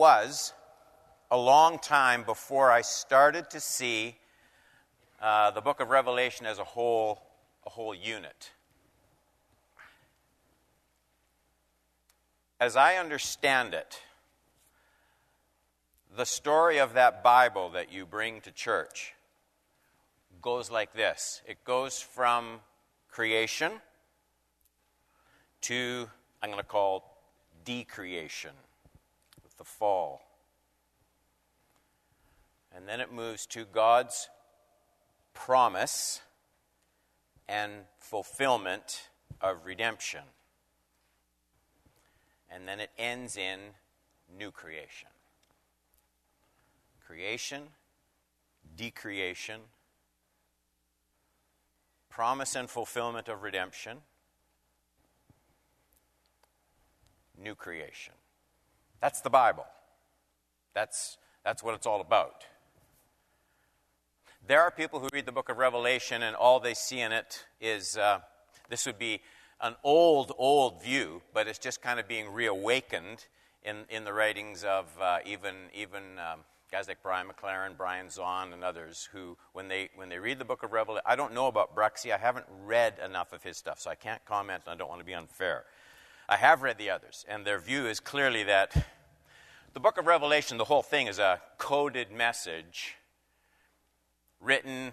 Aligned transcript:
was 0.00 0.54
a 1.30 1.36
long 1.36 1.78
time 1.78 2.22
before 2.22 2.70
I 2.70 2.80
started 2.80 3.50
to 3.50 3.60
see 3.60 4.16
uh, 5.20 5.50
the 5.50 5.60
book 5.60 5.78
of 5.78 5.90
Revelation 5.90 6.46
as 6.46 6.58
a 6.58 6.64
whole, 6.64 7.20
a 7.66 7.68
whole 7.68 7.94
unit. 7.94 8.50
As 12.58 12.76
I 12.76 12.94
understand 12.94 13.74
it, 13.74 14.00
the 16.16 16.24
story 16.24 16.78
of 16.78 16.94
that 16.94 17.22
Bible 17.22 17.68
that 17.68 17.92
you 17.92 18.06
bring 18.06 18.40
to 18.40 18.50
church 18.50 19.12
goes 20.40 20.70
like 20.70 20.94
this 20.94 21.42
it 21.46 21.62
goes 21.62 22.00
from 22.00 22.60
creation 23.10 23.72
to, 25.60 26.08
I'm 26.42 26.48
going 26.48 26.58
to 26.58 26.66
call 26.66 27.18
decreation, 27.66 28.52
the 29.60 29.64
fall. 29.64 30.22
And 32.74 32.88
then 32.88 32.98
it 32.98 33.12
moves 33.12 33.44
to 33.48 33.66
God's 33.66 34.30
promise 35.34 36.22
and 37.46 37.72
fulfillment 37.98 39.10
of 39.38 39.66
redemption. 39.66 40.22
And 42.50 42.66
then 42.66 42.80
it 42.80 42.90
ends 42.96 43.36
in 43.36 43.58
new 44.34 44.50
creation. 44.50 45.10
Creation, 47.06 47.64
decreation, 48.74 49.60
promise 52.08 52.56
and 52.56 52.70
fulfillment 52.70 53.28
of 53.28 53.42
redemption, 53.42 53.98
new 57.36 57.54
creation. 57.54 58.14
That's 59.00 59.20
the 59.20 59.30
Bible. 59.30 59.66
That's, 60.74 61.18
that's 61.44 61.62
what 61.62 61.74
it's 61.74 61.86
all 61.86 62.00
about. 62.00 62.44
There 64.46 64.60
are 64.60 64.70
people 64.70 65.00
who 65.00 65.08
read 65.12 65.26
the 65.26 65.32
book 65.32 65.48
of 65.48 65.58
Revelation 65.58 66.22
and 66.22 66.34
all 66.34 66.60
they 66.60 66.74
see 66.74 67.00
in 67.00 67.12
it 67.12 67.44
is 67.60 67.96
uh, 67.96 68.20
this 68.68 68.86
would 68.86 68.98
be 68.98 69.20
an 69.60 69.76
old, 69.84 70.32
old 70.38 70.82
view, 70.82 71.22
but 71.34 71.46
it's 71.46 71.58
just 71.58 71.82
kind 71.82 72.00
of 72.00 72.08
being 72.08 72.32
reawakened 72.32 73.26
in, 73.62 73.84
in 73.90 74.04
the 74.04 74.12
writings 74.12 74.64
of 74.64 74.86
uh, 75.00 75.18
even, 75.26 75.54
even 75.74 76.02
um, 76.18 76.40
guys 76.72 76.88
like 76.88 77.02
Brian 77.02 77.26
McLaren, 77.28 77.76
Brian 77.76 78.06
Zahnd, 78.06 78.54
and 78.54 78.64
others 78.64 79.08
who, 79.12 79.36
when 79.52 79.68
they, 79.68 79.90
when 79.96 80.08
they 80.08 80.18
read 80.18 80.38
the 80.38 80.44
book 80.44 80.62
of 80.62 80.72
Revelation, 80.72 81.02
I 81.06 81.16
don't 81.16 81.34
know 81.34 81.46
about 81.46 81.76
Bruxy. 81.76 82.12
I 82.12 82.18
haven't 82.18 82.46
read 82.64 82.94
enough 83.04 83.32
of 83.32 83.42
his 83.42 83.56
stuff, 83.56 83.80
so 83.80 83.90
I 83.90 83.94
can't 83.94 84.24
comment, 84.24 84.62
and 84.66 84.74
I 84.74 84.76
don't 84.76 84.88
want 84.88 85.00
to 85.00 85.06
be 85.06 85.14
unfair. 85.14 85.64
I 86.30 86.36
have 86.36 86.62
read 86.62 86.78
the 86.78 86.90
others, 86.90 87.26
and 87.28 87.44
their 87.44 87.58
view 87.58 87.88
is 87.88 87.98
clearly 87.98 88.44
that 88.44 88.86
the 89.74 89.80
book 89.80 89.98
of 89.98 90.06
Revelation, 90.06 90.58
the 90.58 90.64
whole 90.64 90.80
thing, 90.80 91.08
is 91.08 91.18
a 91.18 91.42
coded 91.58 92.12
message 92.12 92.94
written 94.40 94.92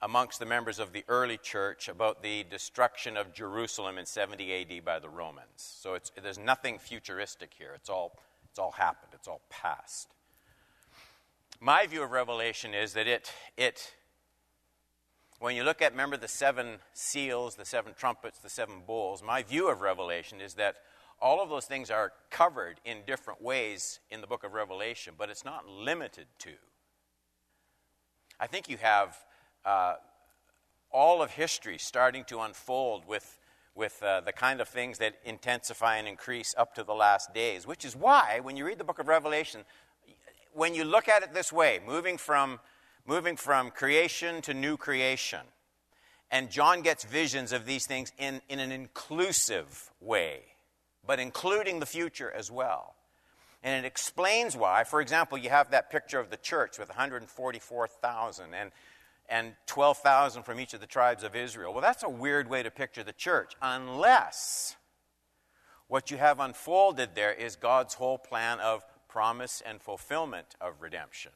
amongst 0.00 0.38
the 0.38 0.46
members 0.46 0.78
of 0.78 0.92
the 0.92 1.02
early 1.08 1.38
church 1.38 1.88
about 1.88 2.22
the 2.22 2.44
destruction 2.44 3.16
of 3.16 3.34
Jerusalem 3.34 3.98
in 3.98 4.06
70 4.06 4.78
AD 4.78 4.84
by 4.84 5.00
the 5.00 5.08
Romans. 5.08 5.48
So 5.56 5.98
there's 6.22 6.38
nothing 6.38 6.78
futuristic 6.78 7.52
here. 7.58 7.72
It's 7.74 7.90
all, 7.90 8.16
it's 8.48 8.60
all 8.60 8.70
happened, 8.70 9.10
it's 9.12 9.26
all 9.26 9.40
past. 9.50 10.14
My 11.58 11.84
view 11.88 12.04
of 12.04 12.12
Revelation 12.12 12.74
is 12.74 12.92
that 12.92 13.08
it, 13.08 13.32
it 13.56 13.92
when 15.40 15.56
you 15.56 15.64
look 15.64 15.80
at, 15.80 15.92
remember 15.92 16.18
the 16.18 16.28
seven 16.28 16.76
seals, 16.92 17.56
the 17.56 17.64
seven 17.64 17.94
trumpets, 17.96 18.38
the 18.38 18.50
seven 18.50 18.82
bowls, 18.86 19.22
my 19.22 19.42
view 19.42 19.70
of 19.70 19.80
Revelation 19.80 20.40
is 20.40 20.54
that 20.54 20.76
all 21.20 21.42
of 21.42 21.48
those 21.48 21.64
things 21.64 21.90
are 21.90 22.12
covered 22.30 22.78
in 22.84 22.98
different 23.06 23.42
ways 23.42 24.00
in 24.10 24.20
the 24.20 24.26
book 24.26 24.44
of 24.44 24.52
Revelation, 24.52 25.14
but 25.16 25.30
it's 25.30 25.44
not 25.44 25.66
limited 25.66 26.26
to. 26.40 26.50
I 28.38 28.46
think 28.46 28.68
you 28.68 28.76
have 28.78 29.16
uh, 29.64 29.94
all 30.90 31.22
of 31.22 31.30
history 31.30 31.78
starting 31.78 32.24
to 32.24 32.40
unfold 32.40 33.06
with, 33.06 33.38
with 33.74 34.02
uh, 34.02 34.20
the 34.20 34.32
kind 34.32 34.60
of 34.60 34.68
things 34.68 34.98
that 34.98 35.14
intensify 35.24 35.96
and 35.96 36.06
increase 36.06 36.54
up 36.58 36.74
to 36.74 36.84
the 36.84 36.94
last 36.94 37.32
days, 37.32 37.66
which 37.66 37.86
is 37.86 37.96
why, 37.96 38.40
when 38.42 38.58
you 38.58 38.66
read 38.66 38.78
the 38.78 38.84
book 38.84 38.98
of 38.98 39.08
Revelation, 39.08 39.62
when 40.52 40.74
you 40.74 40.84
look 40.84 41.08
at 41.08 41.22
it 41.22 41.32
this 41.32 41.50
way, 41.50 41.80
moving 41.86 42.18
from 42.18 42.60
moving 43.10 43.34
from 43.34 43.72
creation 43.72 44.40
to 44.40 44.54
new 44.54 44.76
creation. 44.76 45.40
And 46.30 46.48
John 46.48 46.80
gets 46.80 47.02
visions 47.02 47.50
of 47.50 47.66
these 47.66 47.84
things 47.84 48.12
in, 48.18 48.40
in 48.48 48.60
an 48.60 48.70
inclusive 48.70 49.90
way, 50.00 50.42
but 51.04 51.18
including 51.18 51.80
the 51.80 51.86
future 51.86 52.30
as 52.30 52.52
well. 52.52 52.94
And 53.64 53.84
it 53.84 53.86
explains 53.86 54.56
why, 54.56 54.84
for 54.84 55.00
example, 55.00 55.36
you 55.36 55.50
have 55.50 55.72
that 55.72 55.90
picture 55.90 56.20
of 56.20 56.30
the 56.30 56.36
church 56.36 56.78
with 56.78 56.88
144,000 56.88 58.54
and, 58.54 58.70
and 59.28 59.54
12,000 59.66 60.44
from 60.44 60.60
each 60.60 60.72
of 60.72 60.80
the 60.80 60.86
tribes 60.86 61.24
of 61.24 61.34
Israel. 61.34 61.72
Well, 61.72 61.82
that's 61.82 62.04
a 62.04 62.08
weird 62.08 62.48
way 62.48 62.62
to 62.62 62.70
picture 62.70 63.02
the 63.02 63.12
church, 63.12 63.54
unless 63.60 64.76
what 65.88 66.12
you 66.12 66.16
have 66.18 66.38
unfolded 66.38 67.16
there 67.16 67.32
is 67.32 67.56
God's 67.56 67.94
whole 67.94 68.18
plan 68.18 68.60
of 68.60 68.84
promise 69.08 69.60
and 69.66 69.82
fulfillment 69.82 70.54
of 70.60 70.80
redemption 70.80 71.32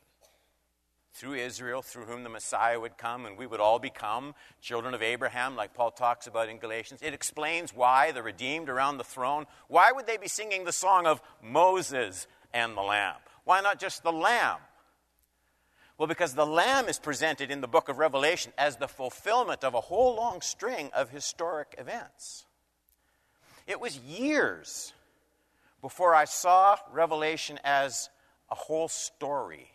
through 1.24 1.32
Israel, 1.36 1.80
through 1.80 2.04
whom 2.04 2.22
the 2.22 2.28
Messiah 2.28 2.78
would 2.78 2.98
come, 2.98 3.24
and 3.24 3.38
we 3.38 3.46
would 3.46 3.58
all 3.58 3.78
become 3.78 4.34
children 4.60 4.92
of 4.92 5.00
Abraham, 5.00 5.56
like 5.56 5.72
Paul 5.72 5.90
talks 5.90 6.26
about 6.26 6.50
in 6.50 6.58
Galatians. 6.58 7.00
It 7.02 7.14
explains 7.14 7.74
why 7.74 8.12
the 8.12 8.22
redeemed 8.22 8.68
around 8.68 8.98
the 8.98 9.04
throne, 9.04 9.46
why 9.68 9.90
would 9.90 10.06
they 10.06 10.18
be 10.18 10.28
singing 10.28 10.64
the 10.64 10.72
song 10.72 11.06
of 11.06 11.22
Moses 11.42 12.26
and 12.52 12.76
the 12.76 12.82
Lamb? 12.82 13.16
Why 13.44 13.62
not 13.62 13.80
just 13.80 14.02
the 14.02 14.12
Lamb? 14.12 14.58
Well, 15.96 16.08
because 16.08 16.34
the 16.34 16.44
Lamb 16.44 16.90
is 16.90 16.98
presented 16.98 17.50
in 17.50 17.62
the 17.62 17.68
book 17.68 17.88
of 17.88 17.96
Revelation 17.96 18.52
as 18.58 18.76
the 18.76 18.86
fulfillment 18.86 19.64
of 19.64 19.72
a 19.72 19.80
whole 19.80 20.16
long 20.16 20.42
string 20.42 20.90
of 20.94 21.08
historic 21.08 21.74
events. 21.78 22.44
It 23.66 23.80
was 23.80 23.96
years 23.96 24.92
before 25.80 26.14
I 26.14 26.26
saw 26.26 26.76
Revelation 26.92 27.58
as 27.64 28.10
a 28.50 28.54
whole 28.54 28.88
story 28.88 29.70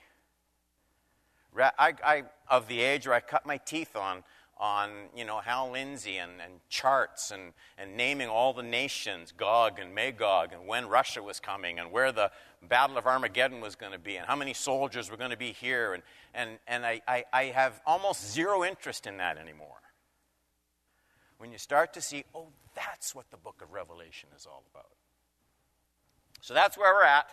I, 1.57 1.93
I, 2.03 2.23
of 2.49 2.67
the 2.67 2.81
age 2.81 3.07
where 3.07 3.15
I 3.15 3.19
cut 3.19 3.45
my 3.45 3.57
teeth 3.57 3.95
on, 3.95 4.23
on 4.57 4.89
you 5.15 5.25
know, 5.25 5.39
Hal 5.39 5.71
Lindsey 5.71 6.17
and, 6.17 6.33
and 6.43 6.53
charts 6.69 7.31
and, 7.31 7.53
and 7.77 7.95
naming 7.95 8.27
all 8.27 8.53
the 8.53 8.63
nations, 8.63 9.33
Gog 9.35 9.79
and 9.79 9.95
Magog, 9.95 10.53
and 10.53 10.67
when 10.67 10.87
Russia 10.87 11.23
was 11.23 11.39
coming, 11.39 11.79
and 11.79 11.91
where 11.91 12.11
the 12.11 12.31
Battle 12.61 12.97
of 12.97 13.07
Armageddon 13.07 13.61
was 13.61 13.75
going 13.75 13.93
to 13.93 13.99
be, 13.99 14.17
and 14.17 14.27
how 14.27 14.35
many 14.35 14.53
soldiers 14.53 15.09
were 15.09 15.17
going 15.17 15.31
to 15.31 15.37
be 15.37 15.53
here. 15.53 15.93
And, 15.93 16.03
and, 16.33 16.59
and 16.67 16.85
I, 16.85 17.01
I, 17.07 17.25
I 17.31 17.43
have 17.45 17.81
almost 17.85 18.31
zero 18.31 18.63
interest 18.63 19.07
in 19.07 19.17
that 19.17 19.37
anymore. 19.37 19.81
When 21.37 21.51
you 21.51 21.57
start 21.57 21.93
to 21.93 22.01
see, 22.01 22.25
oh, 22.35 22.47
that's 22.75 23.15
what 23.15 23.31
the 23.31 23.37
book 23.37 23.61
of 23.61 23.71
Revelation 23.71 24.29
is 24.35 24.45
all 24.45 24.63
about. 24.73 24.89
So 26.41 26.53
that's 26.53 26.77
where 26.77 26.93
we're 26.93 27.03
at. 27.03 27.29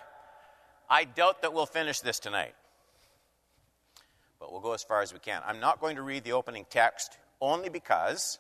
I 0.89 1.05
doubt 1.05 1.43
that 1.43 1.53
we'll 1.53 1.67
finish 1.67 2.01
this 2.01 2.21
tonight 2.21 2.55
but 4.47 4.53
we'll 4.53 4.63
go 4.63 4.75
as 4.75 4.85
far 4.85 5.03
as 5.03 5.13
we 5.13 5.19
can. 5.19 5.43
I'm 5.45 5.59
not 5.59 5.81
going 5.81 5.97
to 5.97 6.03
read 6.03 6.23
the 6.23 6.31
opening 6.31 6.67
text 6.71 7.19
only 7.41 7.69
because 7.69 8.39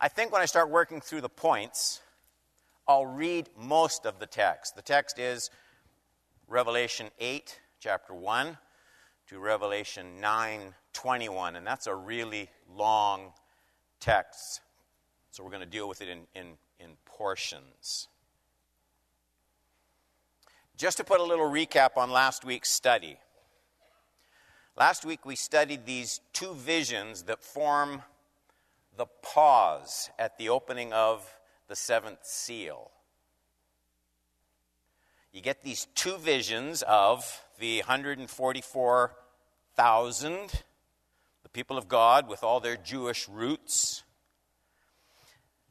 I 0.00 0.08
think 0.08 0.32
when 0.32 0.40
I 0.40 0.46
start 0.46 0.70
working 0.70 1.02
through 1.02 1.20
the 1.20 1.28
points, 1.28 2.00
I'll 2.86 3.04
read 3.04 3.50
most 3.54 4.06
of 4.06 4.18
the 4.18 4.24
text. 4.24 4.76
The 4.76 4.82
text 4.82 5.18
is 5.18 5.50
Revelation 6.46 7.08
8, 7.20 7.60
chapter 7.80 8.14
1, 8.14 8.56
to 9.28 9.38
Revelation 9.38 10.22
9, 10.22 10.74
21, 10.94 11.56
and 11.56 11.66
that's 11.66 11.86
a 11.86 11.94
really 11.94 12.48
long 12.74 13.34
text. 14.00 14.62
So 15.32 15.44
we're 15.44 15.50
going 15.50 15.60
to 15.60 15.68
deal 15.68 15.86
with 15.86 16.00
it 16.00 16.08
in, 16.08 16.20
in, 16.34 16.46
in 16.80 16.92
portions. 17.04 18.08
Just 20.78 20.96
to 20.96 21.04
put 21.04 21.20
a 21.20 21.24
little 21.24 21.50
recap 21.50 21.98
on 21.98 22.10
last 22.10 22.42
week's 22.42 22.70
study. 22.70 23.18
Last 24.78 25.04
week 25.04 25.26
we 25.26 25.34
studied 25.34 25.86
these 25.86 26.20
two 26.32 26.54
visions 26.54 27.24
that 27.24 27.42
form 27.42 28.04
the 28.96 29.06
pause 29.22 30.08
at 30.20 30.38
the 30.38 30.50
opening 30.50 30.92
of 30.92 31.28
the 31.66 31.74
seventh 31.74 32.24
seal. 32.24 32.92
You 35.32 35.40
get 35.40 35.64
these 35.64 35.88
two 35.96 36.16
visions 36.16 36.84
of 36.86 37.42
the 37.58 37.78
144,000, 37.78 40.62
the 41.42 41.48
people 41.48 41.76
of 41.76 41.88
God 41.88 42.28
with 42.28 42.44
all 42.44 42.60
their 42.60 42.76
Jewish 42.76 43.28
roots. 43.28 44.04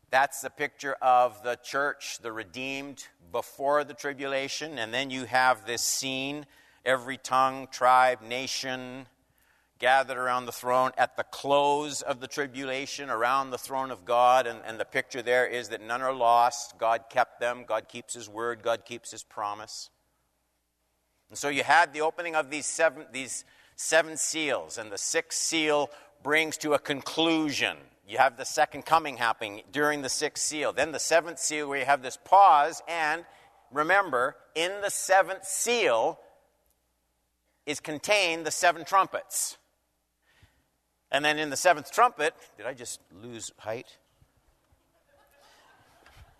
That's 0.10 0.42
the 0.42 0.50
picture 0.50 0.98
of 1.02 1.44
the 1.44 1.58
church, 1.64 2.20
the 2.22 2.34
redeemed 2.34 3.08
before 3.32 3.86
the 3.86 3.94
tribulation. 3.94 4.78
And 4.78 4.94
then 4.94 5.12
you 5.12 5.24
have 5.24 5.66
this 5.66 5.82
scene 5.82 6.46
every 6.88 7.18
tongue, 7.18 7.68
tribe, 7.70 8.22
nation 8.22 9.06
gathered 9.78 10.18
around 10.18 10.46
the 10.46 10.52
throne 10.52 10.92
at 10.98 11.16
the 11.18 11.24
close 11.24 12.02
of 12.02 12.20
the 12.20 12.28
tribulation 12.28 13.10
around 13.10 13.52
the 13.52 13.58
throne 13.58 13.92
of 13.92 14.06
God. 14.06 14.48
And, 14.48 14.60
and 14.66 14.80
the 14.80 14.86
picture 14.86 15.22
there 15.22 15.46
is 15.46 15.70
that 15.70 15.82
none 15.82 16.02
are 16.02 16.14
lost. 16.14 16.80
God 16.80 17.04
kept 17.10 17.40
them. 17.40 17.66
God 17.68 17.88
keeps 17.88 18.14
His 18.16 18.28
word. 18.28 18.64
God 18.64 18.86
keeps 18.86 19.12
His 19.12 19.24
promise. 19.24 19.90
And 21.30 21.38
so 21.38 21.50
you 21.50 21.64
had 21.64 21.94
the 21.94 22.02
opening 22.02 22.36
of 22.36 22.50
these 22.50 22.66
seven, 22.66 23.06
these 23.12 23.44
seven 23.76 24.18
seals, 24.18 24.78
and 24.78 24.92
the 24.92 24.98
sixth 24.98 25.40
seal 25.40 25.92
brings 26.24 26.58
to 26.58 26.74
a 26.74 26.80
conclusion. 26.80 27.78
You 28.08 28.18
have 28.18 28.38
the 28.38 28.46
second 28.46 28.86
coming 28.86 29.18
happening 29.18 29.62
during 29.72 30.02
the 30.02 30.10
sixth 30.10 30.44
seal. 30.44 30.72
Then 30.72 30.94
the 30.94 31.00
seventh 31.00 31.38
seal, 31.38 31.68
where 31.68 31.80
you 31.80 31.86
have 31.86 32.02
this 32.02 32.18
pause, 32.24 32.82
and 32.88 33.26
remember, 33.72 34.38
in 34.56 34.72
the 34.82 34.90
seventh 34.90 35.46
seal 35.46 36.18
is 37.68 37.82
contained 37.82 38.46
the 38.46 38.52
seven 38.52 38.86
trumpets. 38.86 39.58
And 41.12 41.24
then 41.24 41.38
in 41.38 41.50
the 41.50 41.58
seventh 41.58 41.92
trumpet, 41.92 42.34
did 42.56 42.66
I 42.66 42.74
just 42.74 43.02
lose 43.12 43.52
height? 43.60 43.98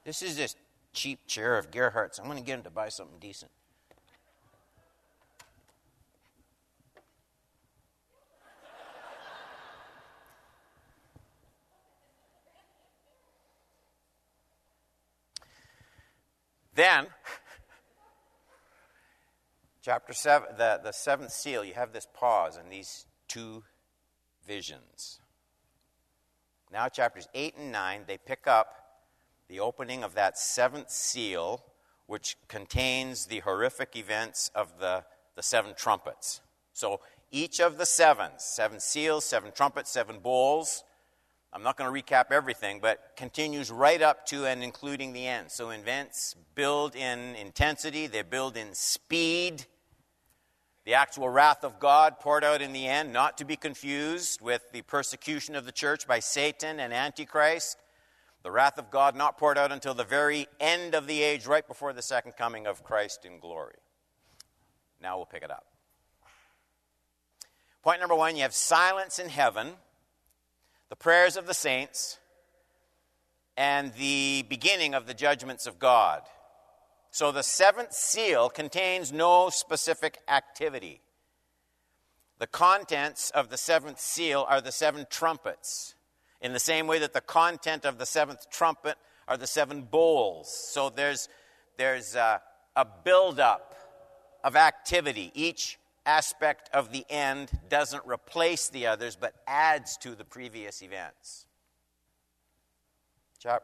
This 0.06 0.22
is 0.22 0.38
this 0.38 0.56
cheap 0.94 1.20
chair 1.28 1.58
of 1.58 1.70
Gerhardt's. 1.70 2.18
I'm 2.18 2.26
going 2.26 2.38
to 2.38 2.44
get 2.44 2.56
him 2.60 2.64
to 2.64 2.70
buy 2.70 2.88
something 2.88 3.20
decent. 3.20 3.52
Then, 16.74 17.08
chapter 19.88 20.12
7, 20.12 20.50
the, 20.58 20.82
the 20.84 20.92
seventh 20.92 21.32
seal, 21.32 21.64
you 21.64 21.74
have 21.74 21.94
this 21.94 22.06
pause 22.14 22.58
and 22.58 22.70
these 22.70 23.06
two 23.30 23.64
visions. 24.46 25.22
Now, 26.74 26.90
chapters 26.90 27.30
8 27.34 27.56
and 27.58 27.72
9, 27.72 28.02
they 28.06 28.18
pick 28.18 28.48
up 28.48 28.68
the 29.48 29.62
opening 29.62 30.04
of 30.04 30.14
that 30.16 30.38
seventh 30.38 30.92
seal, 30.92 31.64
which 32.06 32.36
contains 32.50 33.28
the 33.28 33.40
horrific 33.40 33.96
events 33.96 34.52
of 34.54 34.78
the, 34.78 35.06
the 35.38 35.42
seven 35.42 35.74
trumpets. 35.74 36.42
So, 36.74 37.00
each 37.32 37.62
of 37.62 37.78
the 37.78 37.86
sevens 37.86 38.44
seven 38.44 38.82
seals, 38.82 39.24
seven 39.24 39.54
trumpets, 39.54 39.90
seven 39.90 40.20
bowls 40.20 40.84
I'm 41.54 41.64
not 41.64 41.78
going 41.78 41.92
to 41.92 42.04
recap 42.04 42.32
everything, 42.32 42.80
but 42.82 43.14
continues 43.16 43.72
right 43.72 44.02
up 44.02 44.26
to 44.28 44.46
and 44.46 44.64
including 44.64 45.14
the 45.14 45.26
end. 45.26 45.50
So 45.50 45.70
events 45.70 46.36
build 46.56 46.96
in 46.96 47.36
intensity, 47.36 48.06
they 48.08 48.22
build 48.22 48.58
in 48.58 48.74
speed. 48.74 49.66
The 50.88 50.94
actual 50.94 51.28
wrath 51.28 51.66
of 51.66 51.82
God 51.82 52.18
poured 52.22 52.46
out 52.46 52.62
in 52.62 52.72
the 52.72 52.88
end, 52.88 53.12
not 53.12 53.38
to 53.40 53.44
be 53.44 53.58
confused 53.58 54.40
with 54.40 54.72
the 54.72 54.84
persecution 54.84 55.54
of 55.54 55.66
the 55.66 55.74
church 55.74 56.08
by 56.08 56.20
Satan 56.20 56.80
and 56.80 56.94
Antichrist. 56.94 57.78
The 58.42 58.52
wrath 58.52 58.78
of 58.78 58.90
God 58.90 59.14
not 59.14 59.38
poured 59.38 59.58
out 59.58 59.74
until 59.74 59.94
the 59.94 60.06
very 60.06 60.48
end 60.62 60.96
of 60.96 61.06
the 61.06 61.22
age, 61.22 61.46
right 61.46 61.68
before 61.68 61.92
the 61.92 62.02
second 62.02 62.38
coming 62.38 62.68
of 62.68 62.86
Christ 62.86 63.26
in 63.26 63.40
glory. 63.40 63.76
Now 65.02 65.18
we'll 65.18 65.26
pick 65.26 65.44
it 65.44 65.52
up. 65.52 65.66
Point 67.84 68.00
number 68.00 68.16
one 68.16 68.38
you 68.38 68.44
have 68.44 68.54
silence 68.54 69.20
in 69.20 69.28
heaven 69.28 69.74
the 70.88 70.96
prayers 70.96 71.36
of 71.36 71.48
the 71.48 71.54
saints, 71.54 72.18
and 73.58 73.94
the 73.96 74.46
beginning 74.48 74.94
of 74.94 75.06
the 75.06 75.14
judgments 75.14 75.68
of 75.68 75.80
God. 75.80 76.22
So 77.12 77.32
the 77.32 77.44
seventh 77.44 77.94
seal 77.94 78.50
contains 78.50 79.12
no 79.12 79.50
specific 79.50 80.20
activity. 80.28 81.02
The 82.40 82.48
contents 82.48 83.32
of 83.32 83.50
the 83.50 83.58
seventh 83.58 84.00
seal 84.00 84.46
are 84.48 84.62
the 84.62 84.72
seven 84.72 85.08
trumpets, 85.10 85.96
in 86.42 86.54
the 86.54 86.60
same 86.60 86.86
way 86.86 87.00
that 87.00 87.14
the 87.14 87.22
content 87.22 87.86
of 87.86 87.98
the 87.98 88.06
seventh 88.06 88.50
trumpet 88.52 88.96
are 89.28 89.38
the 89.38 89.48
seven 89.48 89.82
bowls. 89.82 90.50
So 90.50 90.90
there's, 90.90 91.30
there's 91.78 92.16
a, 92.16 92.42
a 92.76 92.86
buildup 92.86 93.74
of 94.44 94.56
activity. 94.56 95.32
Each 95.34 95.80
aspect 96.06 96.70
of 96.74 96.92
the 96.92 97.06
end 97.10 97.50
doesn't 97.70 98.06
replace 98.06 98.70
the 98.70 98.88
others, 98.88 99.18
but 99.20 99.34
adds 99.48 99.98
to 99.98 100.16
the 100.16 100.24
previous 100.24 100.82
events. 100.82 101.46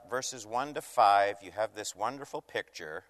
Verses 0.10 0.46
1 0.46 0.75
to 0.75 0.81
5, 0.81 1.38
you 1.42 1.51
have 1.51 1.75
this 1.75 1.96
wonderful 1.96 2.42
picture. 2.42 3.04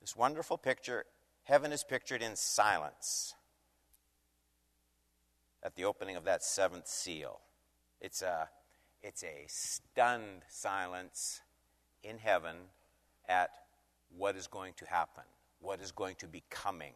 This 0.00 0.16
wonderful 0.16 0.58
picture, 0.58 1.04
heaven 1.44 1.72
is 1.72 1.84
pictured 1.84 2.22
in 2.22 2.36
silence 2.36 3.34
at 5.62 5.74
the 5.74 5.84
opening 5.84 6.16
of 6.16 6.24
that 6.24 6.42
seventh 6.42 6.86
seal. 6.86 7.40
It's 8.00 8.22
a, 8.22 8.48
it's 9.02 9.24
a 9.24 9.44
stunned 9.48 10.42
silence 10.48 11.40
in 12.02 12.18
heaven 12.18 12.56
at 13.28 13.50
what 14.16 14.36
is 14.36 14.46
going 14.46 14.74
to 14.74 14.86
happen, 14.86 15.24
what 15.60 15.80
is 15.80 15.92
going 15.92 16.14
to 16.16 16.26
be 16.26 16.42
coming. 16.48 16.94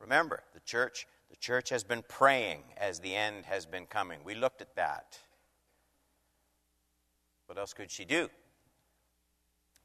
Remember, 0.00 0.42
the 0.54 0.60
church, 0.60 1.06
the 1.30 1.36
church 1.36 1.68
has 1.70 1.84
been 1.84 2.02
praying 2.08 2.62
as 2.76 3.00
the 3.00 3.14
end 3.14 3.44
has 3.46 3.66
been 3.66 3.86
coming. 3.86 4.20
We 4.24 4.34
looked 4.34 4.60
at 4.60 4.74
that. 4.76 5.18
What 7.46 7.58
else 7.58 7.72
could 7.72 7.90
she 7.90 8.04
do? 8.04 8.28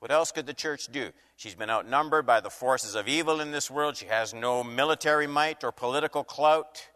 What 0.01 0.09
else 0.09 0.31
could 0.31 0.47
the 0.47 0.53
church 0.55 0.87
do? 0.87 1.11
She's 1.35 1.53
been 1.53 1.69
outnumbered 1.69 2.25
by 2.25 2.39
the 2.39 2.49
forces 2.49 2.95
of 2.95 3.07
evil 3.07 3.39
in 3.39 3.51
this 3.51 3.69
world. 3.69 3.95
She 3.95 4.07
has 4.07 4.33
no 4.33 4.63
military 4.63 5.27
might 5.27 5.63
or 5.63 5.71
political 5.71 6.23
clout. 6.23 6.87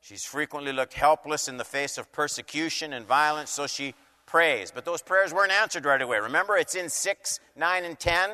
She's 0.00 0.24
frequently 0.24 0.72
looked 0.72 0.94
helpless 0.94 1.48
in 1.48 1.56
the 1.56 1.64
face 1.64 1.98
of 1.98 2.12
persecution 2.12 2.92
and 2.92 3.04
violence, 3.04 3.50
so 3.50 3.66
she 3.66 3.94
prays. 4.26 4.70
But 4.70 4.84
those 4.84 5.02
prayers 5.02 5.34
weren't 5.34 5.50
answered 5.50 5.84
right 5.84 6.00
away. 6.00 6.20
Remember, 6.20 6.56
it's 6.56 6.76
in 6.76 6.88
6, 6.88 7.40
9, 7.56 7.84
and 7.84 7.98
10. 7.98 8.30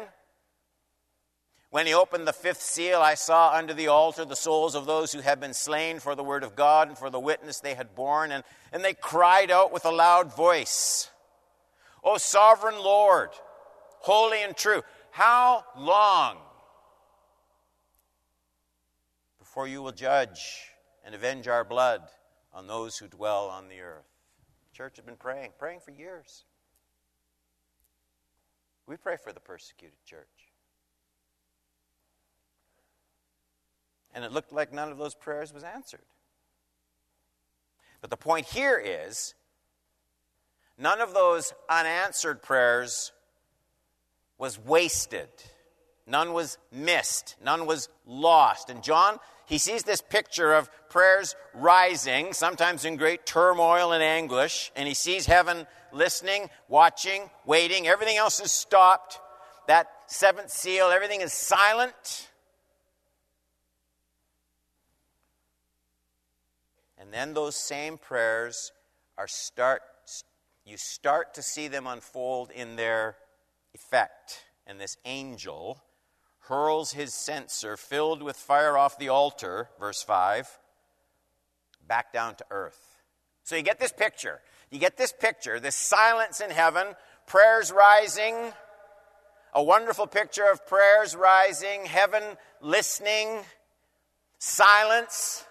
When 1.70 1.86
he 1.86 1.94
opened 1.94 2.28
the 2.28 2.34
fifth 2.34 2.60
seal, 2.60 3.00
I 3.00 3.14
saw 3.14 3.54
under 3.54 3.72
the 3.72 3.88
altar 3.88 4.26
the 4.26 4.36
souls 4.36 4.74
of 4.74 4.84
those 4.84 5.12
who 5.12 5.20
had 5.20 5.40
been 5.40 5.54
slain 5.54 6.00
for 6.00 6.14
the 6.14 6.22
word 6.22 6.44
of 6.44 6.54
God 6.54 6.88
and 6.88 6.98
for 6.98 7.08
the 7.08 7.18
witness 7.18 7.60
they 7.60 7.72
had 7.72 7.94
borne, 7.94 8.30
and, 8.30 8.44
and 8.74 8.84
they 8.84 8.92
cried 8.92 9.50
out 9.50 9.72
with 9.72 9.86
a 9.86 9.90
loud 9.90 10.36
voice, 10.36 11.08
O 12.04 12.18
sovereign 12.18 12.78
Lord, 12.78 13.30
holy 14.06 14.42
and 14.44 14.56
true, 14.56 14.82
how 15.10 15.64
long 15.76 16.36
before 19.40 19.66
you 19.66 19.82
will 19.82 19.92
judge 19.92 20.70
and 21.04 21.12
avenge 21.12 21.48
our 21.48 21.64
blood 21.64 22.02
on 22.54 22.68
those 22.68 22.96
who 22.96 23.08
dwell 23.08 23.46
on 23.48 23.68
the 23.68 23.80
earth? 23.80 24.06
The 24.70 24.76
church 24.76 24.96
has 24.96 25.04
been 25.04 25.16
praying, 25.16 25.50
praying 25.58 25.80
for 25.80 25.90
years. 25.90 26.44
We 28.86 28.96
pray 28.96 29.16
for 29.16 29.32
the 29.32 29.40
persecuted 29.40 29.98
church. 30.04 30.52
And 34.14 34.24
it 34.24 34.30
looked 34.30 34.52
like 34.52 34.72
none 34.72 34.92
of 34.92 34.98
those 34.98 35.16
prayers 35.16 35.52
was 35.52 35.64
answered. 35.64 36.06
But 38.00 38.10
the 38.10 38.16
point 38.16 38.46
here 38.46 38.80
is 38.82 39.34
none 40.78 41.00
of 41.00 41.12
those 41.12 41.52
unanswered 41.68 42.40
prayers 42.40 43.10
was 44.38 44.58
wasted. 44.58 45.28
None 46.06 46.32
was 46.32 46.58
missed. 46.70 47.36
None 47.42 47.66
was 47.66 47.88
lost. 48.06 48.70
And 48.70 48.82
John, 48.82 49.18
he 49.46 49.58
sees 49.58 49.82
this 49.82 50.00
picture 50.00 50.52
of 50.52 50.70
prayers 50.88 51.34
rising, 51.54 52.32
sometimes 52.32 52.84
in 52.84 52.96
great 52.96 53.26
turmoil 53.26 53.92
and 53.92 54.02
anguish, 54.02 54.70
and 54.76 54.86
he 54.86 54.94
sees 54.94 55.26
heaven 55.26 55.66
listening, 55.92 56.48
watching, 56.68 57.30
waiting. 57.44 57.86
Everything 57.86 58.16
else 58.16 58.40
is 58.40 58.52
stopped. 58.52 59.18
That 59.66 59.88
seventh 60.06 60.50
seal, 60.50 60.88
everything 60.88 61.22
is 61.22 61.32
silent. 61.32 62.28
And 66.98 67.12
then 67.12 67.34
those 67.34 67.56
same 67.56 67.98
prayers 67.98 68.72
are 69.18 69.28
start 69.28 69.82
you 70.64 70.76
start 70.76 71.34
to 71.34 71.42
see 71.42 71.68
them 71.68 71.86
unfold 71.86 72.50
in 72.50 72.74
their 72.74 73.14
effect. 73.76 74.46
And 74.66 74.80
this 74.80 74.96
angel 75.04 75.82
hurls 76.48 76.92
his 76.92 77.12
censer 77.12 77.76
filled 77.76 78.22
with 78.22 78.36
fire 78.36 78.76
off 78.76 78.98
the 78.98 79.10
altar, 79.10 79.68
verse 79.78 80.02
5, 80.02 80.58
back 81.86 82.12
down 82.12 82.34
to 82.36 82.44
earth. 82.50 83.02
So 83.44 83.54
you 83.54 83.62
get 83.62 83.78
this 83.78 83.92
picture. 83.92 84.40
You 84.70 84.78
get 84.78 84.96
this 84.96 85.12
picture, 85.12 85.60
this 85.60 85.76
silence 85.76 86.40
in 86.40 86.50
heaven, 86.50 86.88
prayers 87.26 87.70
rising, 87.70 88.34
a 89.52 89.62
wonderful 89.62 90.06
picture 90.06 90.50
of 90.50 90.66
prayers 90.66 91.14
rising, 91.14 91.84
heaven 91.84 92.22
listening, 92.62 93.40
silence. 94.38 95.44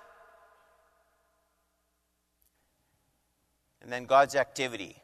and 3.85 3.93
then 3.93 4.05
God's 4.05 4.35
activity 4.35 4.95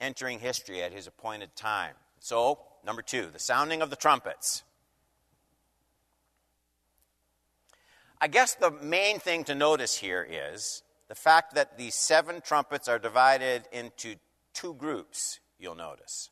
entering 0.00 0.38
history 0.38 0.82
at 0.82 0.94
his 0.94 1.06
appointed 1.06 1.54
time. 1.54 1.94
So, 2.20 2.58
number 2.84 3.02
two, 3.02 3.28
the 3.32 3.38
sounding 3.38 3.82
of 3.82 3.90
the 3.90 3.96
trumpets. 3.96 4.62
I 8.20 8.28
guess 8.28 8.54
the 8.54 8.70
main 8.70 9.18
thing 9.18 9.44
to 9.44 9.54
notice 9.54 9.96
here 9.96 10.26
is 10.28 10.82
the 11.08 11.14
fact 11.14 11.54
that 11.54 11.78
these 11.78 11.94
seven 11.94 12.40
trumpets 12.42 12.86
are 12.86 12.98
divided 12.98 13.62
into 13.72 14.16
two 14.52 14.74
groups, 14.74 15.40
you'll 15.58 15.74
notice. 15.74 16.30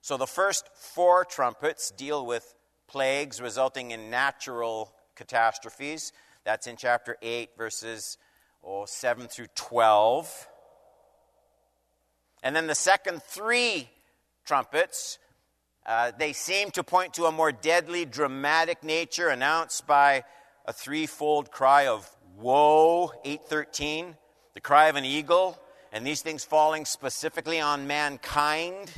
So 0.00 0.16
the 0.16 0.26
first 0.26 0.68
four 0.74 1.24
trumpets 1.24 1.90
deal 1.90 2.24
with 2.24 2.54
plagues 2.86 3.40
resulting 3.40 3.90
in 3.90 4.10
natural 4.10 4.94
catastrophes. 5.16 6.12
That's 6.44 6.66
in 6.66 6.76
chapter 6.76 7.16
8, 7.20 7.50
verses 7.58 8.16
oh, 8.64 8.86
7 8.86 9.26
through 9.26 9.48
12. 9.54 10.48
And 12.42 12.56
then 12.56 12.68
the 12.68 12.74
second 12.74 13.22
three 13.22 13.90
trumpets, 14.48 15.18
uh, 15.84 16.10
they 16.18 16.32
seem 16.32 16.70
to 16.70 16.82
point 16.82 17.12
to 17.14 17.26
a 17.26 17.32
more 17.32 17.52
deadly, 17.52 18.06
dramatic 18.06 18.82
nature 18.82 19.28
announced 19.28 19.86
by 19.86 20.24
a 20.64 20.72
threefold 20.72 21.50
cry 21.50 21.86
of 21.86 22.10
woe, 22.34 23.12
813, 23.26 24.16
the 24.54 24.60
cry 24.60 24.88
of 24.88 24.96
an 24.96 25.04
eagle, 25.04 25.58
and 25.92 26.06
these 26.06 26.22
things 26.22 26.44
falling 26.44 26.86
specifically 26.86 27.60
on 27.60 27.86
mankind. 27.86 28.90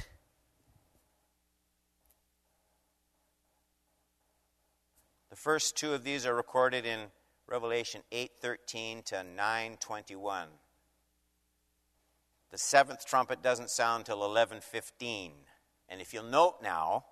The 5.30 5.36
first 5.36 5.76
two 5.76 5.94
of 5.94 6.04
these 6.04 6.26
are 6.26 6.34
recorded 6.34 6.86
in 6.86 7.00
Revelation 7.48 8.02
8:13 8.12 9.02
to 9.06 9.24
9:21. 9.24 10.46
The 12.50 12.58
seventh 12.58 13.06
trumpet 13.06 13.42
doesn't 13.42 13.70
sound 13.70 14.06
till 14.06 14.22
11:15. 14.22 15.32
And 15.88 16.00
if 16.00 16.12
you'll 16.12 16.24
note 16.24 16.62
now, 16.62 17.06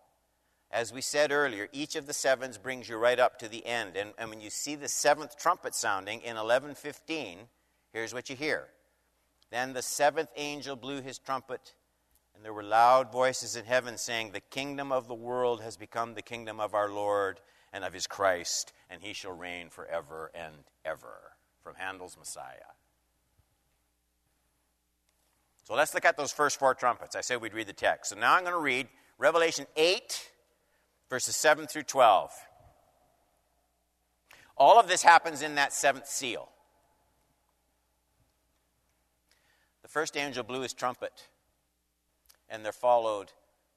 as 0.71 0.93
we 0.93 1.01
said 1.01 1.33
earlier, 1.33 1.69
each 1.73 1.97
of 1.97 2.07
the 2.07 2.13
sevens 2.13 2.59
brings 2.59 2.89
you 2.89 2.97
right 2.97 3.19
up 3.19 3.39
to 3.39 3.49
the 3.49 3.65
end. 3.65 3.97
And, 3.97 4.13
and 4.19 4.31
when 4.31 4.41
you 4.41 4.51
see 4.51 4.75
the 4.75 4.89
seventh 4.89 5.37
trumpet 5.37 5.75
sounding 5.75 6.21
in 6.23 6.37
11:15, 6.37 7.49
here's 7.93 8.13
what 8.13 8.29
you 8.29 8.37
hear. 8.37 8.69
Then 9.51 9.73
the 9.73 9.83
seventh 9.83 10.31
angel 10.37 10.77
blew 10.77 11.01
his 11.01 11.19
trumpet, 11.19 11.75
and 12.35 12.45
there 12.45 12.53
were 12.53 12.63
loud 12.63 13.11
voices 13.11 13.57
in 13.57 13.65
heaven 13.65 13.97
saying, 13.97 14.33
The 14.33 14.41
kingdom 14.41 14.93
of 14.93 15.09
the 15.09 15.15
world 15.15 15.63
has 15.63 15.77
become 15.77 16.15
the 16.15 16.23
kingdom 16.23 16.61
of 16.61 16.75
our 16.75 16.91
Lord 16.91 17.41
and 17.73 17.85
of 17.85 17.95
his 17.95 18.07
Christ, 18.07 18.73
and 18.91 19.03
he 19.03 19.13
shall 19.13 19.33
reign 19.33 19.71
forever 19.71 20.31
and 20.35 20.65
ever. 20.85 21.33
From 21.63 21.75
Handel's 21.77 22.17
Messiah. 22.17 22.78
So 25.69 25.75
let's 25.75 25.93
look 25.93 26.07
at 26.07 26.17
those 26.17 26.33
first 26.33 26.59
four 26.59 26.75
trumpets. 26.75 27.15
I 27.15 27.21
said 27.21 27.43
we'd 27.43 27.53
read 27.53 27.67
the 27.67 27.75
text. 27.75 28.09
So 28.09 28.17
now 28.19 28.35
I'm 28.35 28.41
going 28.41 28.55
to 28.55 28.59
read 28.59 28.89
Revelation 29.19 29.67
8, 29.77 30.31
verses 31.11 31.37
7 31.37 31.67
through 31.67 31.83
12. 31.83 32.33
All 34.57 34.81
of 34.81 34.89
this 34.89 35.03
happens 35.03 35.43
in 35.43 35.57
that 35.57 35.75
seventh 35.75 36.07
seal. 36.07 36.49
The 39.83 39.89
first 39.89 40.17
angel 40.17 40.43
blew 40.43 40.63
his 40.63 40.73
trumpet, 40.73 41.29
and 42.49 42.65
there 42.65 42.73
followed 42.73 43.33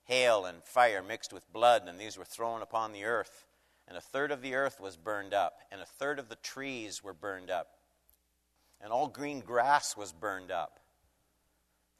hail 0.05 0.45
and 0.45 0.63
fire 0.63 1.03
mixed 1.03 1.33
with 1.33 1.51
blood, 1.51 1.89
and 1.89 1.99
these 1.99 2.17
were 2.17 2.23
thrown 2.23 2.61
upon 2.61 2.93
the 2.93 3.03
earth. 3.03 3.45
And 3.85 3.97
a 3.97 4.01
third 4.01 4.31
of 4.31 4.41
the 4.41 4.55
earth 4.55 4.79
was 4.79 4.95
burned 4.95 5.33
up, 5.33 5.55
and 5.69 5.81
a 5.81 5.85
third 5.85 6.19
of 6.19 6.29
the 6.29 6.37
trees 6.37 7.03
were 7.03 7.13
burned 7.13 7.51
up, 7.51 7.67
and 8.79 8.93
all 8.93 9.09
green 9.09 9.41
grass 9.41 9.97
was 9.97 10.13
burned 10.13 10.51
up. 10.51 10.80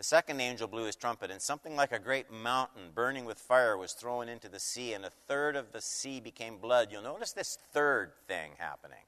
The 0.01 0.05
second 0.05 0.41
angel 0.41 0.67
blew 0.67 0.85
his 0.85 0.95
trumpet, 0.95 1.29
and 1.29 1.39
something 1.39 1.75
like 1.75 1.91
a 1.91 1.99
great 1.99 2.31
mountain 2.31 2.89
burning 2.95 3.23
with 3.23 3.37
fire 3.37 3.77
was 3.77 3.93
thrown 3.93 4.29
into 4.29 4.49
the 4.49 4.59
sea, 4.59 4.93
and 4.93 5.05
a 5.05 5.11
third 5.11 5.55
of 5.55 5.73
the 5.73 5.79
sea 5.79 6.19
became 6.19 6.57
blood. 6.57 6.87
You'll 6.89 7.03
notice 7.03 7.33
this 7.33 7.55
third 7.71 8.13
thing 8.27 8.53
happening. 8.57 9.05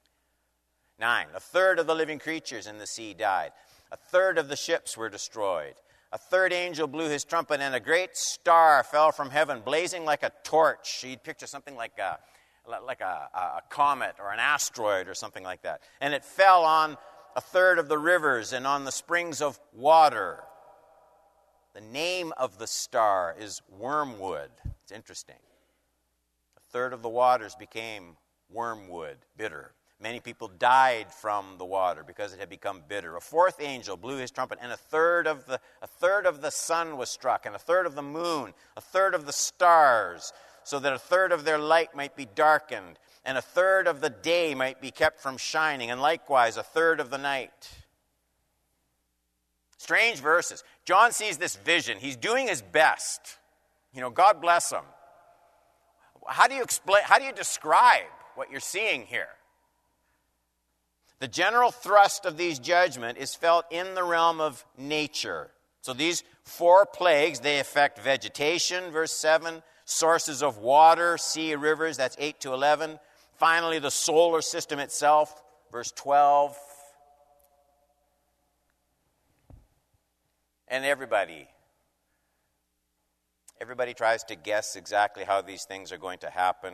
Nine. 1.00 1.26
A 1.34 1.40
third 1.40 1.80
of 1.80 1.88
the 1.88 1.96
living 1.96 2.20
creatures 2.20 2.68
in 2.68 2.78
the 2.78 2.86
sea 2.86 3.16
died. 3.16 3.54
A 3.92 3.98
third 3.98 4.38
of 4.38 4.50
the 4.50 4.56
ships 4.56 4.96
were 4.96 5.10
destroyed. 5.10 5.74
A 6.12 6.20
third 6.20 6.54
angel 6.54 6.86
blew 6.86 7.10
his 7.10 7.24
trumpet, 7.24 7.60
and 7.60 7.74
a 7.74 7.80
great 7.80 8.16
star 8.16 8.84
fell 8.84 9.12
from 9.12 9.32
heaven, 9.32 9.62
blazing 9.66 10.06
like 10.06 10.22
a 10.22 10.32
torch. 10.44 11.04
You'd 11.04 11.24
picture 11.24 11.48
something 11.48 11.76
like 11.76 11.98
a, 11.98 12.20
like 12.70 13.02
a, 13.02 13.30
a 13.34 13.62
comet 13.68 14.18
or 14.20 14.32
an 14.32 14.40
asteroid 14.40 15.08
or 15.08 15.16
something 15.16 15.44
like 15.44 15.64
that. 15.64 15.82
And 16.00 16.14
it 16.14 16.24
fell 16.24 16.64
on 16.64 16.98
a 17.36 17.42
third 17.42 17.80
of 17.80 17.88
the 17.88 17.98
rivers 17.98 18.54
and 18.54 18.68
on 18.68 18.86
the 18.86 18.92
springs 18.92 19.42
of 19.42 19.60
water. 19.74 20.44
The 21.74 21.82
name 21.82 22.34
of 22.38 22.60
the 22.60 22.68
star 22.68 23.36
is 23.40 23.64
wormwood. 23.68 24.52
It's 24.84 24.92
interesting. 24.92 25.40
A 26.56 26.60
third 26.72 26.94
of 26.94 27.02
the 27.02 27.10
waters 27.10 27.56
became 27.56 28.16
wormwood, 28.52 29.18
bitter. 29.36 29.74
Many 30.00 30.20
people 30.20 30.50
died 30.50 31.12
from 31.12 31.58
the 31.58 31.66
water 31.66 32.04
because 32.04 32.32
it 32.32 32.40
had 32.40 32.50
become 32.50 32.84
bitter. 32.88 33.16
A 33.16 33.22
fourth 33.22 33.60
angel 33.60 33.98
blew 33.98 34.18
his 34.18 34.30
trumpet, 34.30 34.60
and 34.62 34.72
a 34.72 34.78
third 34.78 35.26
of 35.26 35.48
the, 35.48 35.60
a 35.82 35.88
third 35.88 36.28
of 36.28 36.42
the 36.42 36.52
sun 36.52 36.98
was 36.98 37.10
struck, 37.10 37.48
and 37.48 37.56
a 37.56 37.60
third 37.60 37.88
of 37.88 37.96
the 37.96 38.04
moon, 38.04 38.54
a 38.78 38.82
third 38.82 39.16
of 39.16 39.26
the 39.26 39.34
stars, 39.34 40.32
so 40.64 40.78
that 40.78 40.94
a 40.94 41.00
third 41.00 41.32
of 41.32 41.44
their 41.44 41.58
light 41.58 41.96
might 41.96 42.16
be 42.16 42.26
darkened, 42.26 43.00
and 43.26 43.36
a 43.36 43.42
third 43.42 43.88
of 43.88 44.02
the 44.02 44.10
day 44.10 44.54
might 44.54 44.80
be 44.80 44.92
kept 44.92 45.20
from 45.20 45.38
shining, 45.38 45.90
and 45.90 46.02
likewise 46.02 46.56
a 46.56 46.64
third 46.64 47.00
of 47.00 47.10
the 47.10 47.18
night. 47.18 47.72
Strange 49.84 50.20
verses. 50.20 50.64
John 50.86 51.12
sees 51.12 51.38
this 51.38 51.58
vision. 51.58 51.98
He's 51.98 52.16
doing 52.16 52.48
his 52.48 52.62
best. 52.62 53.20
You 53.94 54.00
know, 54.00 54.10
God 54.10 54.40
bless 54.40 54.72
him. 54.72 54.86
How 56.26 56.48
do 56.48 56.56
you 56.56 56.64
explain, 56.64 57.04
how 57.04 57.20
do 57.20 57.26
you 57.26 57.34
describe 57.34 58.06
what 58.36 58.50
you're 58.50 58.62
seeing 58.62 59.02
here? 59.02 59.28
The 61.20 61.28
general 61.28 61.70
thrust 61.70 62.26
of 62.26 62.38
these 62.38 62.60
judgment 62.60 63.18
is 63.18 63.36
felt 63.36 63.66
in 63.72 63.94
the 63.94 64.06
realm 64.06 64.40
of 64.40 64.64
nature. 64.78 65.52
So 65.82 65.92
these 65.92 66.24
four 66.46 66.86
plagues, 66.86 67.42
they 67.42 67.60
affect 67.60 68.00
vegetation, 68.00 68.90
verse 68.90 69.12
7, 69.12 69.62
sources 69.84 70.42
of 70.42 70.60
water, 70.60 71.18
sea, 71.18 71.56
rivers, 71.56 71.98
that's 71.98 72.16
8 72.18 72.40
to 72.40 72.54
11. 72.54 73.00
Finally, 73.34 73.80
the 73.80 73.92
solar 73.92 74.42
system 74.42 74.80
itself, 74.80 75.44
verse 75.74 75.92
12 75.92 76.58
And 80.68 80.86
everybody, 80.86 81.48
everybody 83.60 83.94
tries 83.94 84.24
to 84.26 84.36
guess 84.36 84.76
exactly 84.76 85.24
how 85.24 85.42
these 85.42 85.66
things 85.66 85.92
are 85.92 85.98
going 85.98 86.20
to 86.20 86.30
happen. 86.30 86.74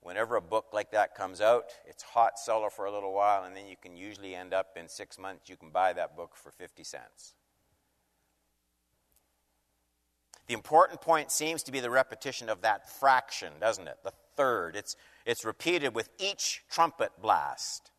Whenever 0.00 0.36
a 0.36 0.40
book 0.40 0.66
like 0.72 0.90
that 0.92 1.14
comes 1.14 1.40
out, 1.40 1.64
it's 1.86 2.02
hot 2.02 2.38
seller 2.38 2.70
for 2.70 2.86
a 2.86 2.92
little 2.92 3.12
while, 3.12 3.44
and 3.44 3.54
then 3.54 3.66
you 3.66 3.76
can 3.80 3.96
usually 3.96 4.34
end 4.34 4.54
up 4.54 4.68
in 4.76 4.88
six 4.88 5.18
months, 5.18 5.48
you 5.48 5.56
can 5.56 5.70
buy 5.70 5.92
that 5.92 6.16
book 6.16 6.34
for 6.34 6.50
50 6.50 6.84
cents. 6.84 7.34
The 10.46 10.54
important 10.54 11.02
point 11.02 11.30
seems 11.30 11.62
to 11.64 11.72
be 11.72 11.80
the 11.80 11.90
repetition 11.90 12.48
of 12.48 12.62
that 12.62 12.90
fraction, 12.90 13.52
doesn't 13.60 13.86
it? 13.86 13.98
The 14.02 14.14
third. 14.34 14.76
It's, 14.76 14.96
it's 15.26 15.44
repeated 15.44 15.94
with 15.94 16.08
each 16.18 16.64
trumpet 16.70 17.10
blast. 17.20 17.90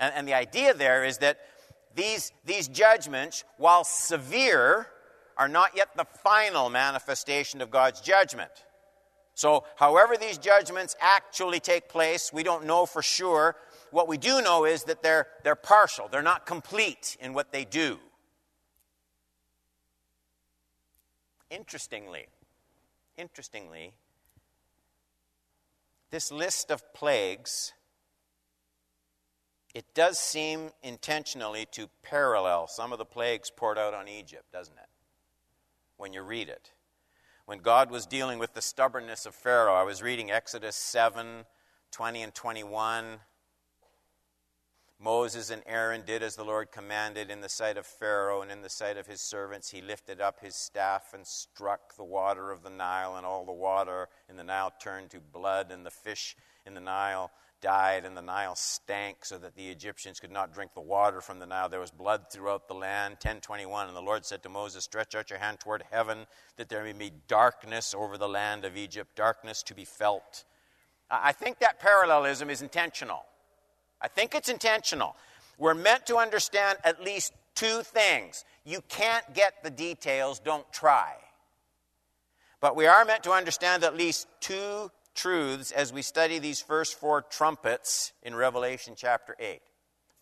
And, 0.00 0.12
and 0.14 0.26
the 0.26 0.34
idea 0.34 0.74
there 0.74 1.04
is 1.04 1.18
that 1.18 1.38
these, 1.98 2.32
these 2.46 2.68
judgments, 2.68 3.42
while 3.56 3.82
severe, 3.82 4.86
are 5.36 5.48
not 5.48 5.76
yet 5.76 5.88
the 5.96 6.06
final 6.22 6.70
manifestation 6.70 7.60
of 7.60 7.72
God's 7.72 8.00
judgment. 8.00 8.52
So, 9.34 9.64
however, 9.74 10.16
these 10.16 10.38
judgments 10.38 10.94
actually 11.00 11.58
take 11.58 11.88
place, 11.88 12.32
we 12.32 12.44
don't 12.44 12.66
know 12.66 12.86
for 12.86 13.02
sure. 13.02 13.56
What 13.90 14.06
we 14.06 14.16
do 14.16 14.40
know 14.40 14.64
is 14.64 14.84
that 14.84 15.02
they're, 15.02 15.26
they're 15.42 15.56
partial, 15.56 16.06
they're 16.08 16.22
not 16.22 16.46
complete 16.46 17.16
in 17.20 17.32
what 17.32 17.50
they 17.50 17.64
do. 17.64 17.98
Interestingly, 21.50 22.26
interestingly, 23.16 23.92
this 26.10 26.30
list 26.30 26.70
of 26.70 26.94
plagues 26.94 27.72
it 29.78 29.94
does 29.94 30.18
seem 30.18 30.72
intentionally 30.82 31.64
to 31.70 31.88
parallel 32.02 32.66
some 32.66 32.92
of 32.92 32.98
the 32.98 33.04
plagues 33.04 33.48
poured 33.48 33.78
out 33.78 33.94
on 33.94 34.08
Egypt, 34.08 34.50
doesn't 34.52 34.76
it? 34.76 34.88
When 35.96 36.12
you 36.12 36.22
read 36.22 36.48
it. 36.48 36.72
When 37.46 37.60
God 37.60 37.88
was 37.88 38.04
dealing 38.04 38.40
with 38.40 38.54
the 38.54 38.60
stubbornness 38.60 39.24
of 39.24 39.36
Pharaoh, 39.36 39.76
I 39.76 39.84
was 39.84 40.02
reading 40.02 40.32
Exodus 40.32 40.74
7 40.74 41.44
20 41.92 42.22
and 42.24 42.34
21. 42.34 43.20
Moses 44.98 45.48
and 45.48 45.62
Aaron 45.64 46.02
did 46.04 46.24
as 46.24 46.34
the 46.34 46.44
Lord 46.44 46.72
commanded 46.72 47.30
in 47.30 47.40
the 47.40 47.48
sight 47.48 47.76
of 47.76 47.86
Pharaoh 47.86 48.42
and 48.42 48.50
in 48.50 48.62
the 48.62 48.68
sight 48.68 48.96
of 48.96 49.06
his 49.06 49.20
servants. 49.20 49.70
He 49.70 49.80
lifted 49.80 50.20
up 50.20 50.40
his 50.40 50.56
staff 50.56 51.14
and 51.14 51.24
struck 51.24 51.94
the 51.94 52.02
water 52.02 52.50
of 52.50 52.64
the 52.64 52.70
Nile, 52.70 53.16
and 53.16 53.24
all 53.24 53.46
the 53.46 53.52
water 53.52 54.08
in 54.28 54.36
the 54.36 54.42
Nile 54.42 54.72
turned 54.82 55.10
to 55.10 55.20
blood, 55.20 55.70
and 55.70 55.86
the 55.86 55.92
fish 55.92 56.34
in 56.66 56.74
the 56.74 56.80
Nile 56.80 57.30
died, 57.60 58.04
and 58.04 58.16
the 58.16 58.22
Nile 58.22 58.54
stank 58.54 59.24
so 59.24 59.38
that 59.38 59.54
the 59.54 59.68
Egyptians 59.68 60.20
could 60.20 60.30
not 60.30 60.52
drink 60.52 60.74
the 60.74 60.80
water 60.80 61.20
from 61.20 61.38
the 61.38 61.46
Nile. 61.46 61.68
There 61.68 61.80
was 61.80 61.90
blood 61.90 62.30
throughout 62.30 62.68
the 62.68 62.74
land. 62.74 63.14
1021. 63.14 63.88
And 63.88 63.96
the 63.96 64.02
Lord 64.02 64.24
said 64.24 64.42
to 64.42 64.48
Moses, 64.48 64.84
Stretch 64.84 65.14
out 65.14 65.30
your 65.30 65.38
hand 65.38 65.60
toward 65.60 65.84
heaven, 65.90 66.26
that 66.56 66.68
there 66.68 66.84
may 66.84 66.92
be 66.92 67.12
darkness 67.26 67.94
over 67.94 68.18
the 68.18 68.28
land 68.28 68.64
of 68.64 68.76
Egypt, 68.76 69.14
darkness 69.16 69.62
to 69.64 69.74
be 69.74 69.84
felt. 69.84 70.44
I 71.10 71.32
think 71.32 71.58
that 71.60 71.80
parallelism 71.80 72.50
is 72.50 72.62
intentional. 72.62 73.24
I 74.00 74.08
think 74.08 74.34
it's 74.34 74.48
intentional. 74.48 75.16
We're 75.58 75.74
meant 75.74 76.06
to 76.06 76.16
understand 76.16 76.78
at 76.84 77.02
least 77.02 77.32
two 77.54 77.82
things. 77.82 78.44
You 78.64 78.82
can't 78.88 79.34
get 79.34 79.62
the 79.62 79.70
details, 79.70 80.38
don't 80.38 80.70
try. 80.72 81.14
But 82.60 82.76
we 82.76 82.86
are 82.86 83.04
meant 83.04 83.22
to 83.24 83.32
understand 83.32 83.84
at 83.84 83.96
least 83.96 84.28
two 84.40 84.90
truths 85.18 85.72
as 85.72 85.92
we 85.92 86.00
study 86.00 86.38
these 86.38 86.60
first 86.60 86.98
four 86.98 87.22
trumpets 87.22 88.12
in 88.22 88.34
Revelation 88.34 88.94
chapter 88.96 89.34
8. 89.38 89.60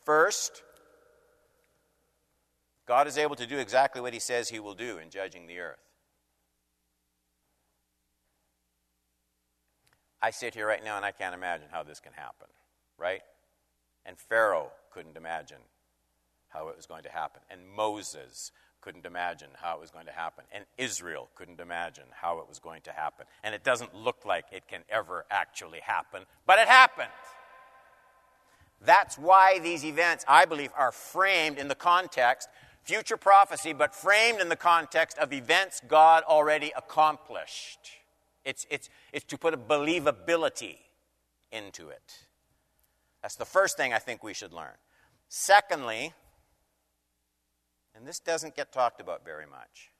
First, 0.04 0.62
God 2.86 3.06
is 3.06 3.18
able 3.18 3.36
to 3.36 3.46
do 3.46 3.58
exactly 3.58 4.00
what 4.00 4.14
he 4.14 4.20
says 4.20 4.48
he 4.48 4.60
will 4.60 4.74
do 4.74 4.98
in 4.98 5.10
judging 5.10 5.46
the 5.46 5.58
earth. 5.58 5.76
I 10.22 10.30
sit 10.30 10.54
here 10.54 10.66
right 10.66 10.82
now 10.82 10.96
and 10.96 11.04
I 11.04 11.12
can't 11.12 11.34
imagine 11.34 11.66
how 11.70 11.82
this 11.82 12.00
can 12.00 12.12
happen, 12.14 12.48
right? 12.98 13.20
And 14.06 14.18
Pharaoh 14.18 14.70
couldn't 14.90 15.16
imagine 15.16 15.60
how 16.48 16.68
it 16.68 16.76
was 16.76 16.86
going 16.86 17.02
to 17.02 17.10
happen. 17.10 17.42
And 17.50 17.60
Moses 17.68 18.50
couldn't 18.86 19.04
imagine 19.04 19.48
how 19.60 19.74
it 19.74 19.80
was 19.80 19.90
going 19.90 20.06
to 20.06 20.12
happen. 20.12 20.44
And 20.52 20.64
Israel 20.78 21.28
couldn't 21.34 21.58
imagine 21.58 22.04
how 22.12 22.38
it 22.38 22.48
was 22.48 22.60
going 22.60 22.82
to 22.82 22.92
happen. 22.92 23.26
And 23.42 23.52
it 23.52 23.64
doesn't 23.64 23.96
look 23.96 24.24
like 24.24 24.44
it 24.52 24.68
can 24.68 24.82
ever 24.88 25.26
actually 25.28 25.80
happen, 25.80 26.22
but 26.46 26.60
it 26.60 26.68
happened. 26.68 27.10
That's 28.80 29.18
why 29.18 29.58
these 29.58 29.84
events, 29.84 30.24
I 30.28 30.44
believe, 30.44 30.70
are 30.78 30.92
framed 30.92 31.58
in 31.58 31.66
the 31.66 31.74
context, 31.74 32.48
future 32.84 33.16
prophecy, 33.16 33.72
but 33.72 33.92
framed 33.92 34.40
in 34.40 34.48
the 34.48 34.54
context 34.54 35.18
of 35.18 35.32
events 35.32 35.82
God 35.88 36.22
already 36.22 36.72
accomplished. 36.76 37.90
It's, 38.44 38.68
it's, 38.70 38.88
it's 39.12 39.24
to 39.24 39.36
put 39.36 39.52
a 39.52 39.56
believability 39.56 40.76
into 41.50 41.88
it. 41.88 42.18
That's 43.20 43.34
the 43.34 43.44
first 43.44 43.76
thing 43.76 43.92
I 43.92 43.98
think 43.98 44.22
we 44.22 44.32
should 44.32 44.52
learn. 44.52 44.76
Secondly, 45.28 46.12
and 47.96 48.06
this 48.06 48.18
doesn't 48.18 48.54
get 48.54 48.72
talked 48.72 49.00
about 49.00 49.24
very 49.24 49.46
much, 49.46 49.90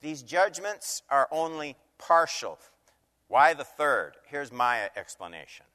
these 0.00 0.22
judgments 0.22 1.02
are 1.10 1.28
only 1.30 1.76
partial. 1.98 2.58
Why 3.28 3.54
the 3.54 3.64
third? 3.64 4.12
Here's 4.26 4.52
my 4.52 4.90
explanation. 4.96 5.66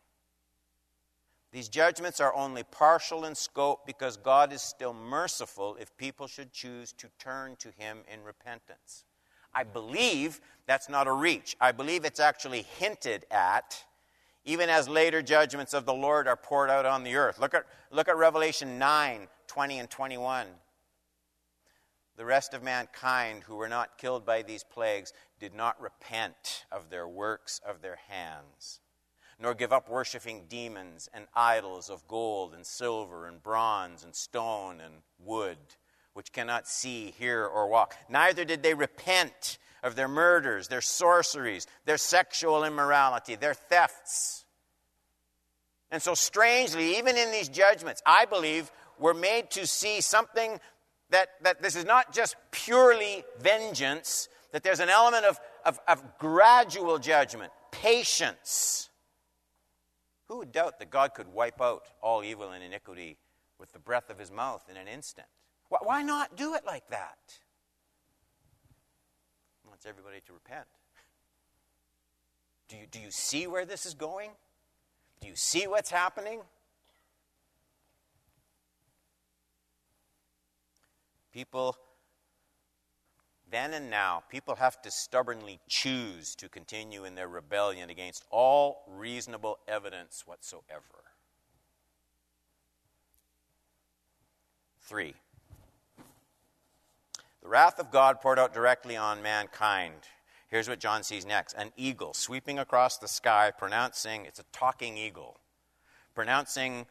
These 1.51 1.69
judgments 1.69 2.19
are 2.19 2.35
only 2.35 2.63
partial 2.63 3.23
in 3.23 3.33
scope 3.33 3.85
because 3.85 4.17
God 4.17 4.51
is 4.51 4.61
still 4.61 4.93
merciful 4.93 5.77
if 5.79 5.95
people 5.95 6.27
should 6.27 6.51
choose 6.51 6.91
to 6.93 7.07
turn 7.17 7.55
to 7.57 7.69
Him 7.77 7.99
in 8.11 8.23
repentance. 8.23 9.05
I 9.53 9.63
believe 9.63 10.41
that's 10.65 10.89
not 10.89 11.07
a 11.07 11.13
reach. 11.13 11.55
I 11.61 11.71
believe 11.71 12.03
it's 12.03 12.19
actually 12.19 12.63
hinted 12.63 13.25
at, 13.31 13.85
even 14.43 14.69
as 14.69 14.89
later 14.89 15.21
judgments 15.21 15.73
of 15.73 15.85
the 15.85 15.93
Lord 15.93 16.27
are 16.27 16.35
poured 16.35 16.69
out 16.69 16.85
on 16.85 17.05
the 17.05 17.15
earth. 17.15 17.39
Look 17.39 17.53
at, 17.53 17.65
look 17.89 18.09
at 18.09 18.17
Revelation 18.17 18.77
9 18.77 19.27
20 19.47 19.79
and 19.79 19.89
21. 19.89 20.47
The 22.17 22.25
rest 22.25 22.53
of 22.53 22.63
mankind 22.63 23.43
who 23.43 23.55
were 23.55 23.69
not 23.69 23.97
killed 23.97 24.25
by 24.25 24.41
these 24.41 24.63
plagues 24.63 25.11
did 25.39 25.53
not 25.53 25.81
repent 25.81 26.65
of 26.71 26.89
their 26.89 27.07
works 27.07 27.59
of 27.65 27.81
their 27.81 27.99
hands 28.07 28.79
nor 29.39 29.53
give 29.53 29.73
up 29.73 29.89
worshiping 29.89 30.45
demons 30.47 31.09
and 31.13 31.27
idols 31.35 31.89
of 31.89 32.07
gold 32.07 32.53
and 32.53 32.65
silver 32.65 33.27
and 33.27 33.43
bronze 33.43 34.03
and 34.03 34.15
stone 34.15 34.79
and 34.79 34.93
wood, 35.19 35.57
which 36.13 36.31
cannot 36.31 36.67
see, 36.67 37.13
hear, 37.17 37.45
or 37.45 37.67
walk. 37.67 37.95
Neither 38.09 38.45
did 38.45 38.63
they 38.63 38.73
repent 38.73 39.57
of 39.83 39.95
their 39.95 40.07
murders, 40.07 40.67
their 40.67 40.81
sorceries, 40.81 41.67
their 41.85 41.97
sexual 41.97 42.63
immorality, 42.63 43.35
their 43.35 43.53
thefts. 43.53 44.45
And 45.91 46.01
so, 46.01 46.15
strangely, 46.15 46.97
even 46.97 47.17
in 47.17 47.31
these 47.31 47.49
judgments, 47.49 48.01
I 48.05 48.25
believe 48.25 48.71
we're 48.97 49.13
made 49.13 49.51
to 49.51 49.67
see 49.67 50.01
something 50.01 50.59
that, 51.09 51.29
that 51.43 51.61
this 51.61 51.75
is 51.75 51.85
not 51.85 52.13
just 52.13 52.35
purely 52.51 53.23
vengeance, 53.39 54.27
that 54.51 54.63
there's 54.63 54.79
an 54.79 54.89
element 54.89 55.25
of, 55.25 55.39
of, 55.65 55.79
of 55.87 56.17
gradual 56.17 56.97
judgment, 56.97 57.51
patience 57.71 58.89
who 60.27 60.37
would 60.37 60.51
doubt 60.51 60.79
that 60.79 60.89
God 60.89 61.13
could 61.13 61.27
wipe 61.27 61.61
out 61.61 61.83
all 62.01 62.23
evil 62.23 62.51
and 62.51 62.63
iniquity 62.63 63.17
with 63.59 63.71
the 63.71 63.79
breath 63.79 64.09
of 64.09 64.17
his 64.17 64.31
mouth 64.31 64.65
in 64.69 64.77
an 64.77 64.87
instant? 64.87 65.27
Why 65.69 66.01
not 66.01 66.35
do 66.35 66.55
it 66.55 66.65
like 66.65 66.87
that? 66.89 67.17
He 69.61 69.67
wants 69.67 69.85
everybody 69.85 70.21
to 70.25 70.33
repent. 70.33 70.65
Do 72.67 72.77
you, 72.77 72.87
do 72.89 72.99
you 72.99 73.11
see 73.11 73.45
where 73.47 73.65
this 73.65 73.85
is 73.85 73.93
going? 73.93 74.31
Do 75.21 75.27
you 75.27 75.35
see 75.35 75.67
what's 75.67 75.91
happening? 75.91 76.41
People 81.35 81.75
then 83.51 83.73
and 83.73 83.89
now, 83.89 84.23
people 84.29 84.55
have 84.55 84.81
to 84.83 84.89
stubbornly 84.89 85.59
choose 85.67 86.33
to 86.35 86.47
continue 86.47 87.03
in 87.03 87.13
their 87.13 87.27
rebellion 87.27 87.89
against 87.89 88.23
all 88.31 88.85
reasonable 88.87 89.59
evidence 89.67 90.23
whatsoever. 90.25 91.03
Three, 94.81 95.13
the 97.41 97.49
wrath 97.49 97.79
of 97.79 97.91
God 97.91 98.21
poured 98.21 98.39
out 98.39 98.53
directly 98.53 98.95
on 98.95 99.21
mankind. 99.21 100.07
Here's 100.47 100.69
what 100.69 100.79
John 100.79 101.03
sees 101.03 101.25
next 101.25 101.53
an 101.55 101.73
eagle 101.75 102.13
sweeping 102.13 102.59
across 102.59 102.97
the 102.97 103.09
sky, 103.09 103.51
pronouncing, 103.51 104.25
it's 104.25 104.39
a 104.39 104.45
talking 104.53 104.97
eagle, 104.97 105.41
pronouncing 106.13 106.85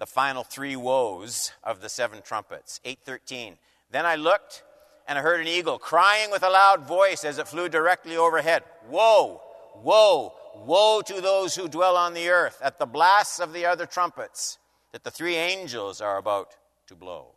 the 0.00 0.06
final 0.06 0.42
three 0.42 0.74
woes 0.74 1.52
of 1.62 1.80
the 1.80 1.88
seven 1.88 2.22
trumpets. 2.22 2.80
813. 2.84 3.56
Then 3.94 4.06
I 4.06 4.16
looked 4.16 4.64
and 5.06 5.16
I 5.16 5.22
heard 5.22 5.40
an 5.40 5.46
eagle 5.46 5.78
crying 5.78 6.32
with 6.32 6.42
a 6.42 6.50
loud 6.50 6.84
voice 6.84 7.22
as 7.22 7.38
it 7.38 7.46
flew 7.46 7.68
directly 7.68 8.16
overhead 8.16 8.64
Woe, 8.88 9.40
woe, 9.84 10.34
woe 10.56 11.00
to 11.02 11.20
those 11.20 11.54
who 11.54 11.68
dwell 11.68 11.96
on 11.96 12.12
the 12.12 12.28
earth 12.28 12.58
at 12.60 12.80
the 12.80 12.86
blasts 12.86 13.38
of 13.38 13.52
the 13.52 13.66
other 13.66 13.86
trumpets 13.86 14.58
that 14.90 15.04
the 15.04 15.12
three 15.12 15.36
angels 15.36 16.00
are 16.00 16.16
about 16.16 16.56
to 16.88 16.96
blow. 16.96 17.36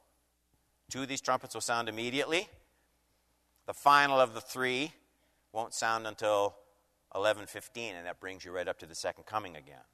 Two 0.90 1.04
of 1.04 1.08
these 1.08 1.22
trumpets 1.22 1.54
will 1.54 1.62
sound 1.62 1.90
immediately. 1.90 2.50
The 3.68 3.76
final 3.76 4.20
of 4.20 4.34
the 4.34 4.42
three 4.42 4.94
won't 5.54 5.76
sound 5.76 6.08
until 6.08 6.56
11:15 7.14 7.94
and 7.94 8.08
that 8.08 8.20
brings 8.20 8.44
you 8.44 8.52
right 8.52 8.68
up 8.68 8.80
to 8.80 8.88
the 8.88 8.96
second 8.96 9.26
coming 9.28 9.56
again. 9.56 9.86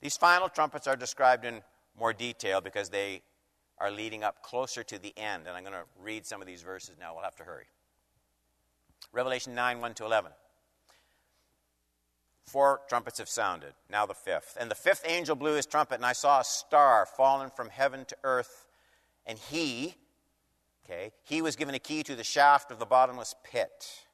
These 0.00 0.16
final 0.16 0.48
trumpets 0.48 0.86
are 0.86 0.94
described 0.94 1.44
in 1.44 1.64
more 1.98 2.12
detail 2.12 2.60
because 2.60 2.90
they 2.90 3.22
are 3.80 3.90
leading 3.90 4.22
up 4.22 4.42
closer 4.42 4.82
to 4.84 4.98
the 4.98 5.16
end. 5.16 5.46
And 5.46 5.56
I'm 5.56 5.62
going 5.62 5.74
to 5.74 5.84
read 6.00 6.26
some 6.26 6.40
of 6.40 6.46
these 6.46 6.62
verses 6.62 6.96
now. 7.00 7.14
We'll 7.14 7.24
have 7.24 7.36
to 7.36 7.44
hurry. 7.44 7.64
Revelation 9.12 9.54
9 9.54 9.80
1 9.80 9.94
to 9.94 10.04
11. 10.04 10.30
Four 12.46 12.80
trumpets 12.88 13.18
have 13.18 13.28
sounded, 13.28 13.74
now 13.88 14.06
the 14.06 14.14
fifth. 14.14 14.56
And 14.60 14.70
the 14.70 14.74
fifth 14.74 15.04
angel 15.06 15.36
blew 15.36 15.54
his 15.54 15.66
trumpet, 15.66 15.94
and 15.94 16.04
I 16.04 16.12
saw 16.12 16.40
a 16.40 16.44
star 16.44 17.06
fallen 17.06 17.48
from 17.48 17.68
heaven 17.68 18.04
to 18.06 18.16
earth. 18.24 18.66
And 19.24 19.38
he, 19.38 19.94
okay, 20.84 21.12
he 21.22 21.42
was 21.42 21.54
given 21.54 21.76
a 21.76 21.78
key 21.78 22.02
to 22.02 22.16
the 22.16 22.24
shaft 22.24 22.72
of 22.72 22.80
the 22.80 22.86
bottomless 22.86 23.36
pit. 23.44 24.04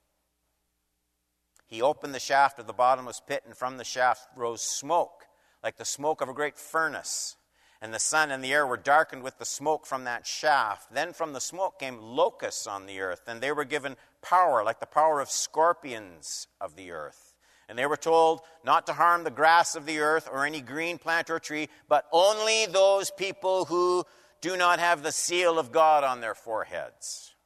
He 1.67 1.81
opened 1.81 2.15
the 2.15 2.21
shaft 2.21 2.59
of 2.59 2.67
the 2.67 2.75
bottomless 2.75 3.23
pit, 3.27 3.43
and 3.47 3.57
from 3.57 3.79
the 3.79 3.85
shaft 3.85 4.29
rose 4.37 4.61
smoke, 4.61 5.25
like 5.65 5.79
the 5.79 5.87
smoke 5.87 6.21
of 6.21 6.29
a 6.29 6.35
great 6.35 6.59
furnace 6.59 7.37
and 7.87 7.94
the 7.94 8.01
sun 8.01 8.33
and 8.33 8.42
the 8.42 8.53
air 8.53 8.66
were 8.66 8.77
darkened 8.77 9.22
with 9.22 9.38
the 9.38 9.44
smoke 9.44 9.87
from 9.87 10.03
that 10.03 10.27
shaft. 10.27 10.92
Then 10.92 11.12
from 11.12 11.33
the 11.33 11.40
smoke 11.40 11.79
came 11.79 12.01
locusts 12.01 12.66
on 12.66 12.87
the 12.87 12.99
earth, 12.99 13.22
and 13.29 13.40
they 13.40 13.53
were 13.53 13.64
given 13.64 13.96
power, 14.22 14.64
like 14.64 14.81
the 14.81 14.87
power 14.87 15.20
of 15.20 15.31
scorpions 15.31 16.49
of 16.61 16.75
the 16.75 16.90
earth. 16.90 17.33
And 17.68 17.79
they 17.79 17.87
were 17.87 17.96
told 17.96 18.40
not 18.64 18.88
to 18.88 18.92
harm 18.92 19.22
the 19.22 19.31
grass 19.31 19.77
of 19.77 19.87
the 19.87 20.01
earth 20.01 20.29
or 20.29 20.44
any 20.44 20.61
green 20.61 20.99
plant 20.99 21.31
or 21.31 21.38
tree, 21.38 21.68
but 21.88 22.07
only 22.11 22.66
those 22.66 23.12
people 23.12 23.66
who 23.66 24.05
do 24.40 24.57
not 24.57 24.81
have 24.81 25.05
the 25.05 25.12
seal 25.12 25.57
of 25.57 25.70
God 25.70 26.03
on 26.03 26.20
their 26.20 26.35
foreheads. 26.35 27.37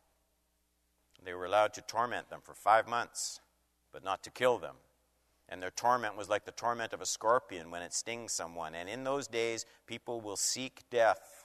They 1.22 1.34
were 1.34 1.44
allowed 1.44 1.74
to 1.74 1.82
torment 1.82 2.30
them 2.30 2.40
for 2.42 2.54
five 2.54 2.88
months, 2.88 3.40
but 3.92 4.02
not 4.02 4.22
to 4.22 4.30
kill 4.30 4.56
them 4.56 4.76
and 5.50 5.60
their 5.60 5.72
torment 5.72 6.16
was 6.16 6.28
like 6.28 6.44
the 6.44 6.52
torment 6.52 6.92
of 6.92 7.00
a 7.00 7.06
scorpion 7.06 7.70
when 7.70 7.82
it 7.82 7.92
stings 7.92 8.32
someone. 8.32 8.74
And 8.74 8.88
in 8.88 9.02
those 9.02 9.26
days, 9.26 9.66
people 9.86 10.20
will 10.20 10.36
seek 10.36 10.84
death, 10.90 11.44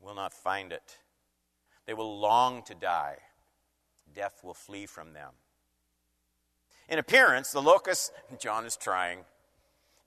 will 0.00 0.16
not 0.16 0.32
find 0.32 0.72
it. 0.72 0.98
They 1.86 1.94
will 1.94 2.18
long 2.18 2.62
to 2.64 2.74
die. 2.74 3.18
Death 4.12 4.40
will 4.42 4.54
flee 4.54 4.86
from 4.86 5.12
them. 5.12 5.30
In 6.88 6.98
appearance, 6.98 7.52
the 7.52 7.62
locusts, 7.62 8.10
John 8.40 8.66
is 8.66 8.76
trying. 8.76 9.20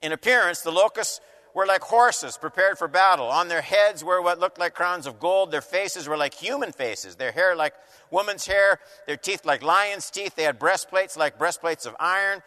In 0.02 0.12
appearance, 0.12 0.62
the 0.62 0.72
locusts 0.72 1.22
were 1.56 1.66
like 1.66 1.82
horses 1.82 2.38
prepared 2.38 2.78
for 2.78 2.88
battle. 2.88 3.28
On 3.28 3.48
their 3.48 3.62
heads 3.62 4.04
were 4.04 4.22
what 4.22 4.40
looked 4.40 4.60
like 4.60 4.76
crowns 4.76 5.08
of 5.08 5.20
gold. 5.20 5.52
Their 5.52 5.62
faces 5.62 6.08
were 6.08 6.18
like 6.18 6.34
human 6.34 6.74
faces. 6.74 7.16
Their 7.16 7.32
hair 7.32 7.56
like 7.56 7.74
woman's 8.12 8.46
hair. 8.46 8.80
Their 9.08 9.16
teeth 9.16 9.46
like 9.46 9.64
lion's 9.64 10.12
teeth. 10.12 10.36
They 10.36 10.44
had 10.44 10.60
breastplates 10.60 11.16
like 11.16 11.40
breastplates 11.40 11.86
of 11.86 11.96
iron. 11.98 12.44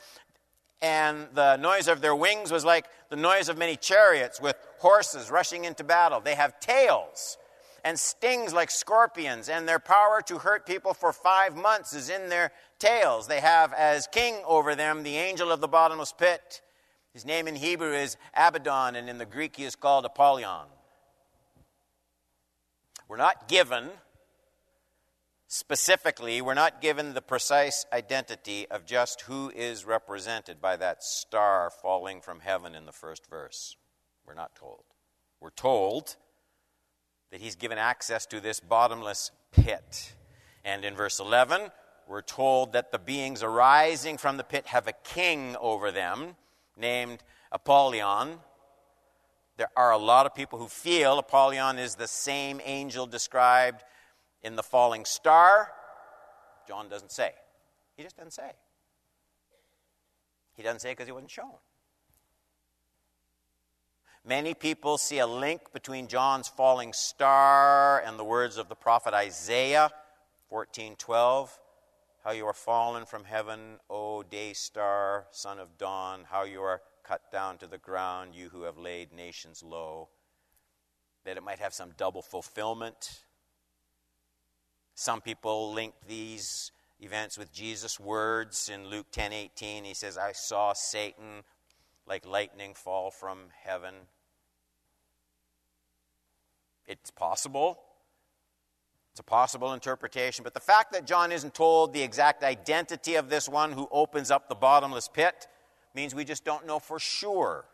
And 0.83 1.27
the 1.35 1.57
noise 1.57 1.88
of 1.88 2.03
their 2.03 2.14
wings 2.14 2.53
was 2.53 2.66
like 2.66 2.85
the 3.09 3.16
noise 3.16 3.49
of 3.49 3.57
many 3.57 3.77
chariots 3.77 4.40
with 4.40 4.57
horses 4.79 5.31
rushing 5.31 5.64
into 5.64 5.83
battle. 5.83 6.21
They 6.21 6.35
have 6.35 6.61
tails 6.61 7.38
and 7.85 7.99
stings 7.99 8.53
like 8.53 8.71
scorpions, 8.71 9.49
and 9.49 9.66
their 9.66 9.79
power 9.79 10.21
to 10.27 10.38
hurt 10.38 10.66
people 10.66 10.92
for 10.92 11.12
five 11.12 11.57
months 11.57 11.94
is 11.94 12.11
in 12.11 12.29
their 12.29 12.51
tails. 12.79 13.27
They 13.27 13.40
have 13.40 13.73
as 13.73 14.07
king 14.09 14.42
over 14.44 14.75
them 14.75 15.03
the 15.03 15.16
angel 15.16 15.51
of 15.51 15.61
the 15.61 15.68
bottomless 15.68 16.12
pit. 16.12 16.61
His 17.18 17.26
name 17.26 17.48
in 17.48 17.57
Hebrew 17.57 17.94
is 17.94 18.16
Abaddon, 18.33 18.94
and 18.94 19.11
in 19.11 19.18
the 19.18 19.26
Greek 19.26 19.57
he 19.57 19.64
is 19.64 19.74
called 19.74 20.04
Apollyon. 20.04 20.68
We're 23.09 23.16
not 23.16 23.48
given, 23.48 23.90
specifically, 25.48 26.40
we're 26.40 26.54
not 26.54 26.81
given 26.81 27.14
the 27.14 27.20
precise 27.20 27.85
identity 27.92 28.68
of 28.70 28.87
just 28.87 29.22
who 29.22 29.50
is 29.50 29.85
represented 29.85 30.61
by 30.61 30.76
that 30.76 31.02
star 31.02 31.72
falling 31.83 32.20
from 32.20 32.38
heaven 32.38 32.76
in 32.76 32.87
the 32.87 32.92
first 32.92 33.26
verse. 33.28 33.74
We're 34.24 34.35
not 34.35 34.54
told. 34.54 34.85
We're 35.40 35.50
told 35.50 36.14
that 37.33 37.40
he's 37.40 37.57
given 37.57 37.78
access 37.78 38.26
to 38.26 38.38
this 38.38 38.61
bottomless 38.61 39.33
pit. 39.50 40.12
And 40.64 40.85
in 40.85 40.94
verse 40.94 41.18
11, 41.18 41.72
we're 42.07 42.22
told 42.22 42.74
that 42.74 42.92
the 42.92 42.98
beings 43.00 43.42
arising 43.42 44.18
from 44.18 44.37
the 44.37 44.44
pit 44.44 44.68
have 44.68 44.87
a 44.87 44.92
king 44.92 45.57
over 45.61 45.90
them 45.90 46.37
named 46.79 47.23
Apollyon. 47.53 48.38
There 49.57 49.71
are 49.77 49.91
a 49.91 49.99
lot 49.99 50.27
of 50.27 50.35
people 50.35 50.59
who 50.59 50.69
feel 50.69 51.19
Apollyon 51.19 51.79
is 51.79 51.97
the 51.97 52.07
same 52.07 52.61
angel 52.64 53.07
described 53.07 53.83
in 54.43 54.57
the 54.57 54.62
falling 54.62 55.05
star. 55.05 55.73
John 56.67 56.88
doesn't 56.88 57.12
say. 57.12 57.33
He 57.97 58.03
just 58.03 58.17
doesn't 58.17 58.33
say. 58.33 58.53
He 60.55 60.62
doesn't 60.62 60.81
say 60.81 60.93
because 60.93 61.07
he 61.07 61.12
wasn't 61.12 61.31
shown. 61.31 61.55
Many 64.25 64.55
people 64.55 64.99
see 64.99 65.19
a 65.19 65.27
link 65.27 65.73
between 65.73 66.07
John's 66.07 66.49
falling 66.49 66.93
star 66.93 68.01
and 68.01 68.19
the 68.19 68.25
words 68.25 68.59
of 68.59 68.69
the 68.69 68.75
prophet 68.75 69.14
Isaiah 69.14 69.91
14:12, 70.51 71.59
how 72.29 72.35
you 72.35 72.47
are 72.47 72.53
fallen 72.53 73.07
from 73.07 73.25
heaven, 73.25 73.79
O 73.88 74.23
day 74.23 74.53
star, 74.53 75.25
son 75.31 75.59
of 75.59 75.79
dawn, 75.79 76.27
how 76.29 76.45
you 76.45 76.61
are 76.61 76.83
cut 77.03 77.33
down 77.33 77.57
to 77.57 77.67
the 77.67 77.79
ground, 77.79 78.35
you 78.35 78.51
who 78.51 78.64
have 78.64 78.77
laid 78.77 79.14
nations 79.14 79.62
low. 79.62 80.11
That 81.25 81.38
it 81.38 81.43
might 81.43 81.59
have 81.59 81.73
some 81.73 81.93
double 81.97 82.21
fulfillment. 82.21 83.25
Some 84.95 85.23
people 85.23 85.73
link 85.73 85.95
these 86.07 86.71
events 87.01 87.38
with 87.38 87.51
Jesus' 87.51 87.99
words 87.99 88.69
in 88.69 88.88
Luke 88.88 89.11
10:18. 89.11 89.85
He 89.85 89.95
says, 89.95 90.19
"I 90.19 90.33
saw 90.33 90.75
Satan 90.75 91.45
like 92.05 92.27
lightning 92.27 92.75
fall 92.75 93.11
from 93.11 93.49
heaven." 93.49 94.07
It's 96.85 97.11
possible. 97.11 97.88
It's 99.18 99.20
a 99.20 99.24
possible 99.24 99.72
interpretation. 99.72 100.44
But 100.44 100.54
the 100.54 100.61
fact 100.61 100.92
that 100.92 101.04
John 101.04 101.33
isn't 101.33 101.52
told 101.52 101.92
the 101.92 102.02
exact 102.02 102.44
identity 102.44 103.16
of 103.16 103.28
this 103.28 103.48
one 103.48 103.72
who 103.72 103.88
opens 103.90 104.31
up 104.31 104.48
the 104.48 104.54
bottomless 104.54 105.09
pit 105.09 105.48
means 105.92 106.14
we 106.14 106.24
just 106.24 106.44
don't 106.44 106.68
know 106.68 106.78
for 106.78 107.00
sure. 107.00 107.64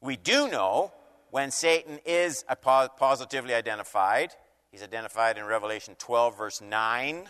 We 0.00 0.16
do 0.16 0.48
know 0.48 0.92
when 1.30 1.52
Satan 1.52 2.00
is 2.04 2.44
positively 2.96 3.54
identified. 3.54 4.32
He's 4.72 4.82
identified 4.82 5.38
in 5.38 5.44
Revelation 5.44 5.94
12, 6.00 6.36
verse 6.36 6.60
9. 6.60 7.28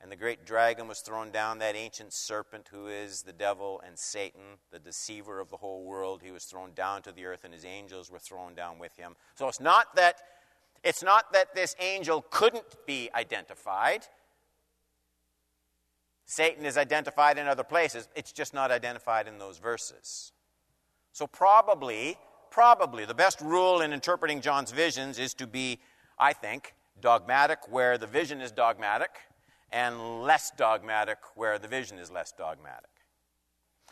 And 0.00 0.12
the 0.12 0.16
great 0.16 0.46
dragon 0.46 0.86
was 0.86 1.00
thrown 1.00 1.32
down, 1.32 1.58
that 1.58 1.74
ancient 1.74 2.12
serpent 2.12 2.68
who 2.70 2.86
is 2.86 3.22
the 3.22 3.32
devil 3.32 3.82
and 3.84 3.98
Satan, 3.98 4.58
the 4.70 4.78
deceiver 4.78 5.40
of 5.40 5.50
the 5.50 5.56
whole 5.56 5.82
world. 5.82 6.22
He 6.22 6.30
was 6.30 6.44
thrown 6.44 6.72
down 6.72 7.02
to 7.02 7.10
the 7.10 7.24
earth, 7.24 7.42
and 7.42 7.52
his 7.52 7.64
angels 7.64 8.12
were 8.12 8.20
thrown 8.20 8.54
down 8.54 8.78
with 8.78 8.94
him. 8.96 9.16
So 9.34 9.48
it's 9.48 9.60
not 9.60 9.96
that, 9.96 10.20
it's 10.84 11.02
not 11.02 11.32
that 11.32 11.54
this 11.54 11.76
angel 11.78 12.24
couldn't 12.30 12.86
be 12.86 13.10
identified. 13.14 14.06
Satan 16.24 16.64
is 16.64 16.76
identified 16.76 17.38
in 17.38 17.46
other 17.46 17.64
places, 17.64 18.08
it's 18.14 18.32
just 18.32 18.54
not 18.54 18.70
identified 18.70 19.28
in 19.28 19.38
those 19.38 19.58
verses. 19.58 20.32
So 21.12 21.26
probably, 21.26 22.16
probably, 22.50 23.04
the 23.04 23.14
best 23.14 23.40
rule 23.40 23.82
in 23.82 23.92
interpreting 23.92 24.40
John's 24.40 24.72
visions 24.72 25.18
is 25.18 25.34
to 25.34 25.46
be, 25.46 25.78
I 26.18 26.32
think, 26.32 26.74
dogmatic 27.00 27.70
where 27.70 27.98
the 27.98 28.06
vision 28.06 28.40
is 28.40 28.50
dogmatic 28.50 29.10
and 29.70 30.22
less 30.22 30.50
dogmatic 30.56 31.18
where 31.34 31.58
the 31.58 31.68
vision 31.68 31.98
is 31.98 32.10
less 32.10 32.32
dogmatic. 32.32 32.90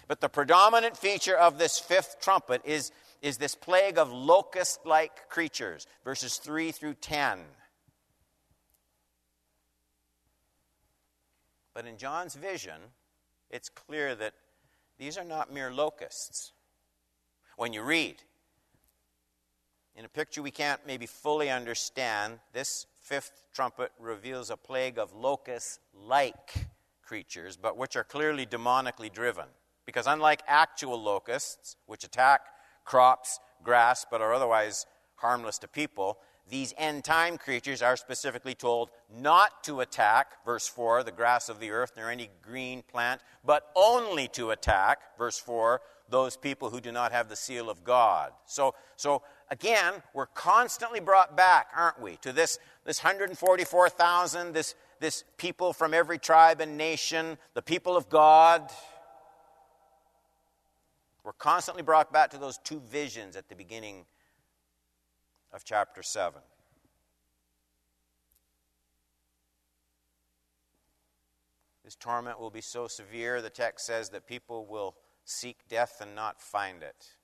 But 0.09 0.21
the 0.21 0.29
predominant 0.29 0.97
feature 0.97 1.37
of 1.37 1.59
this 1.59 1.79
fifth 1.79 2.17
trumpet 2.21 2.63
is, 2.65 2.91
is 3.23 3.37
this 3.37 3.55
plague 3.55 3.99
of 3.99 4.13
locust 4.13 4.81
like 4.87 5.29
creatures, 5.29 5.87
verses 6.05 6.37
3 6.39 6.73
through 6.73 6.95
10. 6.95 7.39
But 11.75 11.87
in 11.87 11.99
John's 11.99 12.35
vision, 12.35 12.81
it's 13.51 13.69
clear 13.69 14.15
that 14.15 14.35
these 14.99 15.17
are 15.17 15.25
not 15.25 15.53
mere 15.53 15.73
locusts. 15.73 16.53
When 17.57 17.73
you 17.73 17.83
read, 17.83 18.17
in 19.95 20.05
a 20.05 20.09
picture 20.09 20.43
we 20.43 20.51
can't 20.51 20.81
maybe 20.87 21.07
fully 21.07 21.51
understand, 21.51 22.39
this 22.53 22.87
fifth 23.01 23.45
trumpet 23.53 23.93
reveals 23.99 24.51
a 24.51 24.57
plague 24.57 24.99
of 24.99 25.13
locust 25.13 25.81
like 25.95 26.55
creatures, 27.03 27.57
but 27.57 27.77
which 27.77 27.97
are 27.97 28.05
clearly 28.05 28.47
demonically 28.47 29.13
driven. 29.13 29.47
Because 29.85 30.07
unlike 30.07 30.43
actual 30.47 31.03
locusts, 31.03 31.77
which 31.87 32.05
attack 32.05 32.43
crops, 32.85 33.41
grass, 33.63 34.07
but 34.11 34.21
are 34.21 34.35
otherwise 34.35 34.87
harmless 35.17 35.59
to 35.59 35.69
people, 35.69 36.19
these 36.51 36.75
end 36.77 37.05
time 37.05 37.39
creatures 37.39 37.81
are 37.81 37.97
specifically 37.97 38.55
told 38.55 38.91
not 39.21 39.63
to 39.65 39.81
attack, 39.81 40.45
verse 40.45 40.67
4, 40.67 41.05
the 41.05 41.13
grass 41.13 41.49
of 41.49 41.61
the 41.61 41.71
earth 41.71 41.93
nor 41.97 42.11
any 42.11 42.29
green 42.43 42.83
plant, 42.83 43.21
but 43.45 43.71
only 43.77 44.27
to 44.29 44.51
attack, 44.51 45.17
verse 45.17 45.39
4, 45.39 45.81
those 46.09 46.37
people 46.37 46.71
who 46.71 46.81
do 46.81 46.91
not 46.91 47.13
have 47.13 47.29
the 47.29 47.37
seal 47.37 47.71
of 47.71 47.85
God. 47.85 48.33
So, 48.47 48.75
so 48.97 49.23
again, 49.49 49.95
we're 50.13 50.27
constantly 50.27 50.99
brought 50.99 51.37
back, 51.37 51.69
aren't 51.75 52.01
we, 52.01 52.17
to 52.17 52.33
this, 52.33 52.59
this 52.85 53.03
144,000, 53.03 54.53
this, 54.53 54.75
this 54.99 55.23
people 55.37 55.73
from 55.73 55.95
every 55.95 56.19
tribe 56.19 56.61
and 56.61 56.77
nation, 56.77 57.39
the 57.55 57.63
people 57.63 57.97
of 57.97 58.09
God. 58.09 58.71
We're 61.25 61.33
constantly 61.33 61.83
brought 61.83 62.13
back 62.13 62.31
to 62.31 62.39
those 62.39 62.59
two 62.59 62.81
visions 62.81 63.37
at 63.37 63.49
the 63.49 63.55
beginning 63.55 64.07
of 65.53 65.65
chapter 65.65 66.03
7. 66.03 66.41
This 71.85 71.97
torment 71.97 72.39
will 72.39 72.51
be 72.51 72.61
so 72.61 72.87
severe, 72.87 73.43
the 73.43 73.51
text 73.51 73.87
says, 73.87 74.11
that 74.11 74.27
people 74.27 74.65
will 74.65 74.95
seek 75.25 75.67
death 75.69 75.99
and 76.01 76.15
not 76.15 76.41
find 76.41 76.83
it. 76.83 77.15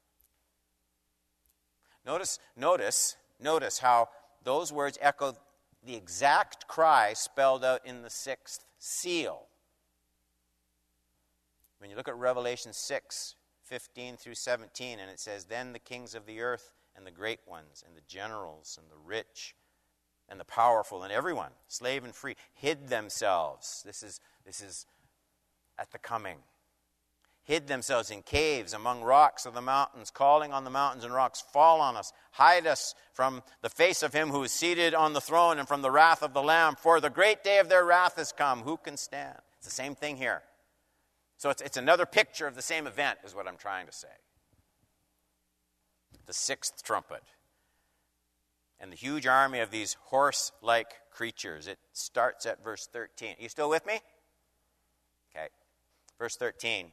Notice, 2.05 2.39
notice, 2.57 3.17
notice 3.41 3.79
how 3.79 4.09
those 4.43 4.73
words 4.73 4.99
echo 5.01 5.37
the 5.85 5.95
exact 5.95 6.67
cry 6.67 7.13
spelled 7.13 7.65
out 7.65 7.87
in 7.87 8.03
the 8.03 8.11
sixth 8.11 8.65
seal. 8.79 9.47
When 11.79 11.91
you 11.91 11.97
look 11.97 12.09
at 12.09 12.17
Revelation 12.17 12.73
6, 12.73 13.35
15 13.67 14.17
through 14.17 14.35
17, 14.35 14.99
and 14.99 15.11
it 15.11 15.21
says, 15.21 15.45
Then 15.45 15.73
the 15.73 15.79
kings 15.79 16.15
of 16.15 16.27
the 16.27 16.41
earth 16.41 16.73
and 16.97 17.07
the 17.07 17.11
great 17.11 17.41
ones, 17.47 17.85
and 17.87 17.97
the 17.97 18.03
generals, 18.09 18.79
and 18.81 18.91
the 18.91 19.03
rich, 19.05 19.55
and 20.29 20.41
the 20.41 20.45
powerful, 20.45 21.03
and 21.03 21.13
everyone, 21.13 21.51
slave 21.69 22.05
and 22.05 22.15
free, 22.15 22.37
hid 22.55 22.89
themselves. 22.89 23.83
This 23.85 24.03
is, 24.03 24.21
this 24.45 24.61
is 24.61 24.87
at 25.79 25.93
the 25.93 25.99
coming 25.99 26.39
hid 27.47 27.69
themselves 27.69 28.11
in 28.11 28.23
caves 28.23 28.73
among 28.73 29.03
rocks 29.03 29.47
of 29.47 29.55
the 29.55 29.63
mountains, 29.63 30.11
calling 30.11 30.53
on 30.53 30.65
the 30.65 30.71
mountains 30.71 31.05
and 31.05 31.15
rocks, 31.15 31.41
Fall 31.53 31.81
on 31.81 31.97
us, 31.97 32.13
hide 32.33 32.67
us 32.67 32.95
from 33.13 33.43
the 33.63 33.71
face 33.71 34.03
of 34.03 34.13
him 34.13 34.31
who 34.31 34.43
is 34.43 34.51
seated 34.51 34.95
on 34.95 35.13
the 35.13 35.21
throne 35.21 35.59
and 35.59 35.69
from 35.69 35.81
the 35.81 35.91
wrath 35.91 36.25
of 36.25 36.35
the 36.35 36.43
Lamb, 36.43 36.75
for 36.77 37.01
the 37.01 37.09
great 37.09 37.45
day 37.45 37.59
of 37.59 37.69
their 37.69 37.85
wrath 37.85 38.17
has 38.17 38.33
come. 38.33 38.63
Who 38.63 38.77
can 38.77 38.97
stand? 38.97 39.39
It's 39.59 39.69
the 39.69 39.73
same 39.73 39.95
thing 39.95 40.17
here. 40.17 40.43
So 41.37 41.51
it's, 41.51 41.63
it's 41.63 41.77
another 41.77 42.07
picture 42.07 42.47
of 42.47 42.55
the 42.55 42.63
same 42.63 42.87
event, 42.87 43.19
is 43.25 43.35
what 43.35 43.47
I'm 43.47 43.57
trying 43.57 43.87
to 43.87 43.93
say. 43.93 44.09
The 46.27 46.33
sixth 46.33 46.83
trumpet. 46.83 47.23
And 48.81 48.93
the 48.93 48.97
huge 48.97 49.27
army 49.27 49.61
of 49.61 49.71
these 49.71 49.97
horse 50.05 50.53
like 50.63 50.89
creatures. 51.11 51.67
It 51.67 51.79
starts 51.93 52.47
at 52.47 52.63
verse 52.63 52.89
13. 52.93 53.37
Are 53.39 53.43
you 53.43 53.49
still 53.49 53.71
with 53.71 53.87
me? 53.87 54.01
Okay. 55.31 55.49
Verse 56.19 56.37
13 56.37 56.93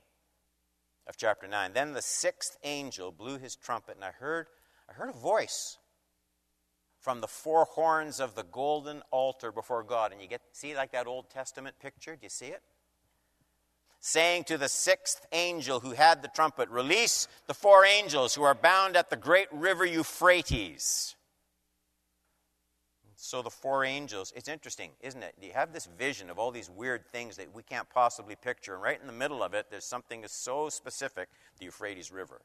of 1.08 1.18
chapter 1.18 1.48
9. 1.48 1.74
Then 1.74 1.94
the 1.94 2.02
sixth 2.02 2.58
angel 2.64 3.12
blew 3.12 3.38
his 3.38 3.56
trumpet, 3.56 3.96
and 3.96 4.04
I 4.04 4.12
heard, 4.12 4.48
I 4.90 4.94
heard 4.94 5.10
a 5.10 5.18
voice 5.18 5.78
from 7.00 7.20
the 7.20 7.28
four 7.28 7.66
horns 7.66 8.22
of 8.22 8.36
the 8.36 8.44
golden 8.44 9.02
altar 9.12 9.52
before 9.52 9.84
God. 9.84 10.14
And 10.14 10.22
you 10.22 10.28
get 10.28 10.42
see 10.54 10.76
like 10.76 10.94
that 10.94 11.06
Old 11.06 11.30
Testament 11.30 11.76
picture? 11.82 12.16
Do 12.16 12.24
you 12.24 12.30
see 12.30 12.48
it? 12.48 12.62
Saying 14.06 14.44
to 14.46 14.58
the 14.58 14.68
sixth 14.68 15.26
angel 15.32 15.80
who 15.80 15.92
had 15.92 16.22
the 16.22 16.28
trumpet, 16.28 16.68
Release 16.70 17.30
the 17.48 17.54
four 17.54 17.86
angels 17.86 18.36
who 18.36 18.44
are 18.44 18.54
bound 18.54 18.98
at 18.98 19.10
the 19.10 19.16
great 19.16 19.48
river 19.54 19.86
Euphrates. 19.86 21.16
So 23.16 23.42
the 23.42 23.50
four 23.50 23.86
angels, 23.86 24.34
it's 24.36 24.50
interesting, 24.50 24.92
isn't 25.00 25.24
it? 25.24 25.36
You 25.42 25.54
have 25.54 25.72
this 25.72 25.86
vision 25.86 26.30
of 26.30 26.38
all 26.38 26.52
these 26.52 26.70
weird 26.70 27.08
things 27.14 27.38
that 27.38 27.56
we 27.56 27.64
can't 27.64 27.90
possibly 27.90 28.36
picture, 28.36 28.74
and 28.74 28.84
right 28.84 29.00
in 29.00 29.08
the 29.08 29.14
middle 29.14 29.42
of 29.42 29.54
it, 29.54 29.68
there's 29.72 29.86
something 29.86 30.20
that's 30.20 30.36
so 30.36 30.68
specific 30.68 31.30
the 31.58 31.64
Euphrates 31.64 32.12
River. 32.12 32.42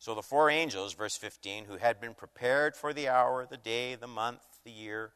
So 0.00 0.16
the 0.16 0.22
four 0.22 0.50
angels, 0.50 0.92
verse 0.92 1.16
15, 1.16 1.66
who 1.66 1.76
had 1.76 2.00
been 2.00 2.14
prepared 2.14 2.74
for 2.74 2.92
the 2.92 3.08
hour, 3.08 3.46
the 3.48 3.56
day, 3.56 3.94
the 3.94 4.08
month, 4.08 4.42
the 4.64 4.72
year, 4.72 5.12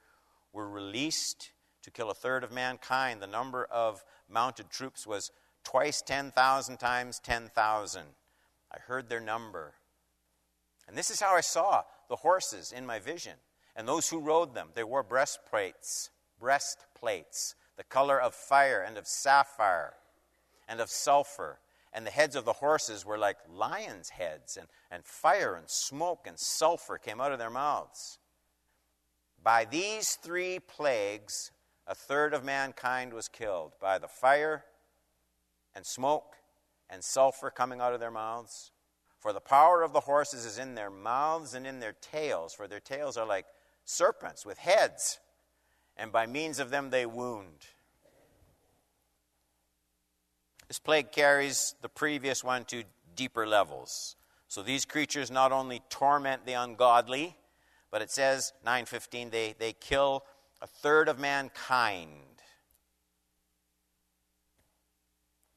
were 0.52 0.68
released 0.68 1.50
to 1.83 1.90
kill 1.90 2.11
a 2.11 2.14
third 2.14 2.45
of 2.45 2.53
mankind. 2.53 3.21
The 3.21 3.27
number 3.27 3.64
of 3.64 4.05
mounted 4.29 4.71
troops 4.71 5.07
was 5.07 5.31
twice 5.64 6.03
10,000 6.03 6.77
times 6.79 7.18
10,000. 7.18 8.03
I 8.71 8.79
heard 8.79 9.09
their 9.09 9.21
number. 9.21 9.75
And 10.88 10.97
this 10.97 11.11
is 11.11 11.21
how 11.21 11.35
I 11.35 11.40
saw 11.40 11.83
the 12.09 12.16
horses 12.16 12.73
in 12.73 12.87
my 12.87 12.99
vision. 12.99 13.35
And 13.75 13.88
those 13.88 14.09
who 14.09 14.21
rode 14.21 14.55
them, 14.55 14.68
they 14.75 14.85
wore 14.85 15.03
breastplates, 15.03 16.11
breastplates, 16.38 17.55
the 17.77 17.85
color 17.85 18.21
of 18.21 18.35
fire 18.35 18.85
and 18.87 18.99
of 18.99 19.07
sapphire 19.07 19.95
and 20.68 20.81
of 20.81 20.90
sulfur. 20.90 21.59
And 21.92 22.07
the 22.07 22.11
heads 22.11 22.37
of 22.37 22.45
the 22.45 22.55
horses 22.55 23.05
were 23.05 23.18
like 23.18 23.37
lions' 23.51 24.11
heads, 24.11 24.57
and, 24.57 24.66
and 24.90 25.05
fire 25.05 25.55
and 25.55 25.68
smoke 25.68 26.27
and 26.27 26.38
sulfur 26.38 26.99
came 26.99 27.21
out 27.21 27.33
of 27.33 27.38
their 27.38 27.51
mouths. 27.51 28.18
By 29.42 29.64
these 29.64 30.14
three 30.14 30.59
plagues, 30.59 31.51
a 31.92 31.94
third 31.94 32.33
of 32.33 32.42
mankind 32.42 33.12
was 33.12 33.28
killed 33.28 33.74
by 33.78 33.98
the 33.98 34.09
fire 34.09 34.64
and 35.74 35.85
smoke 35.85 36.37
and 36.88 37.05
sulfur 37.05 37.50
coming 37.50 37.83
out 37.83 37.92
of 37.92 38.00
their 38.00 38.11
mouths, 38.11 38.72
for 39.18 39.35
the 39.35 39.40
power 39.40 39.83
of 39.83 39.92
the 39.92 40.00
horses 40.00 40.46
is 40.46 40.59
in 40.59 40.74
their 40.74 40.88
mouths 40.88 41.52
and 41.52 41.66
in 41.66 41.81
their 41.81 41.92
tails, 41.92 42.55
for 42.55 42.66
their 42.66 42.81
tails 42.81 43.18
are 43.18 43.26
like 43.26 43.44
serpents 43.85 44.46
with 44.46 44.57
heads, 44.57 45.20
and 45.94 46.11
by 46.11 46.24
means 46.24 46.59
of 46.59 46.70
them 46.70 46.88
they 46.88 47.05
wound. 47.05 47.66
This 50.68 50.78
plague 50.78 51.12
carries 51.12 51.74
the 51.83 51.90
previous 51.90 52.42
one 52.42 52.64
to 52.66 52.85
deeper 53.14 53.46
levels. 53.46 54.16
So 54.48 54.62
these 54.62 54.87
creatures 54.87 55.31
not 55.31 55.52
only 55.52 55.83
torment 55.90 56.46
the 56.46 56.55
ungodly, 56.55 57.37
but 57.90 58.00
it 58.00 58.11
says 58.11 58.55
915 58.64 59.28
they, 59.28 59.55
they 59.59 59.74
kill 59.74 60.24
a 60.62 60.66
third 60.66 61.09
of 61.09 61.18
mankind. 61.18 62.09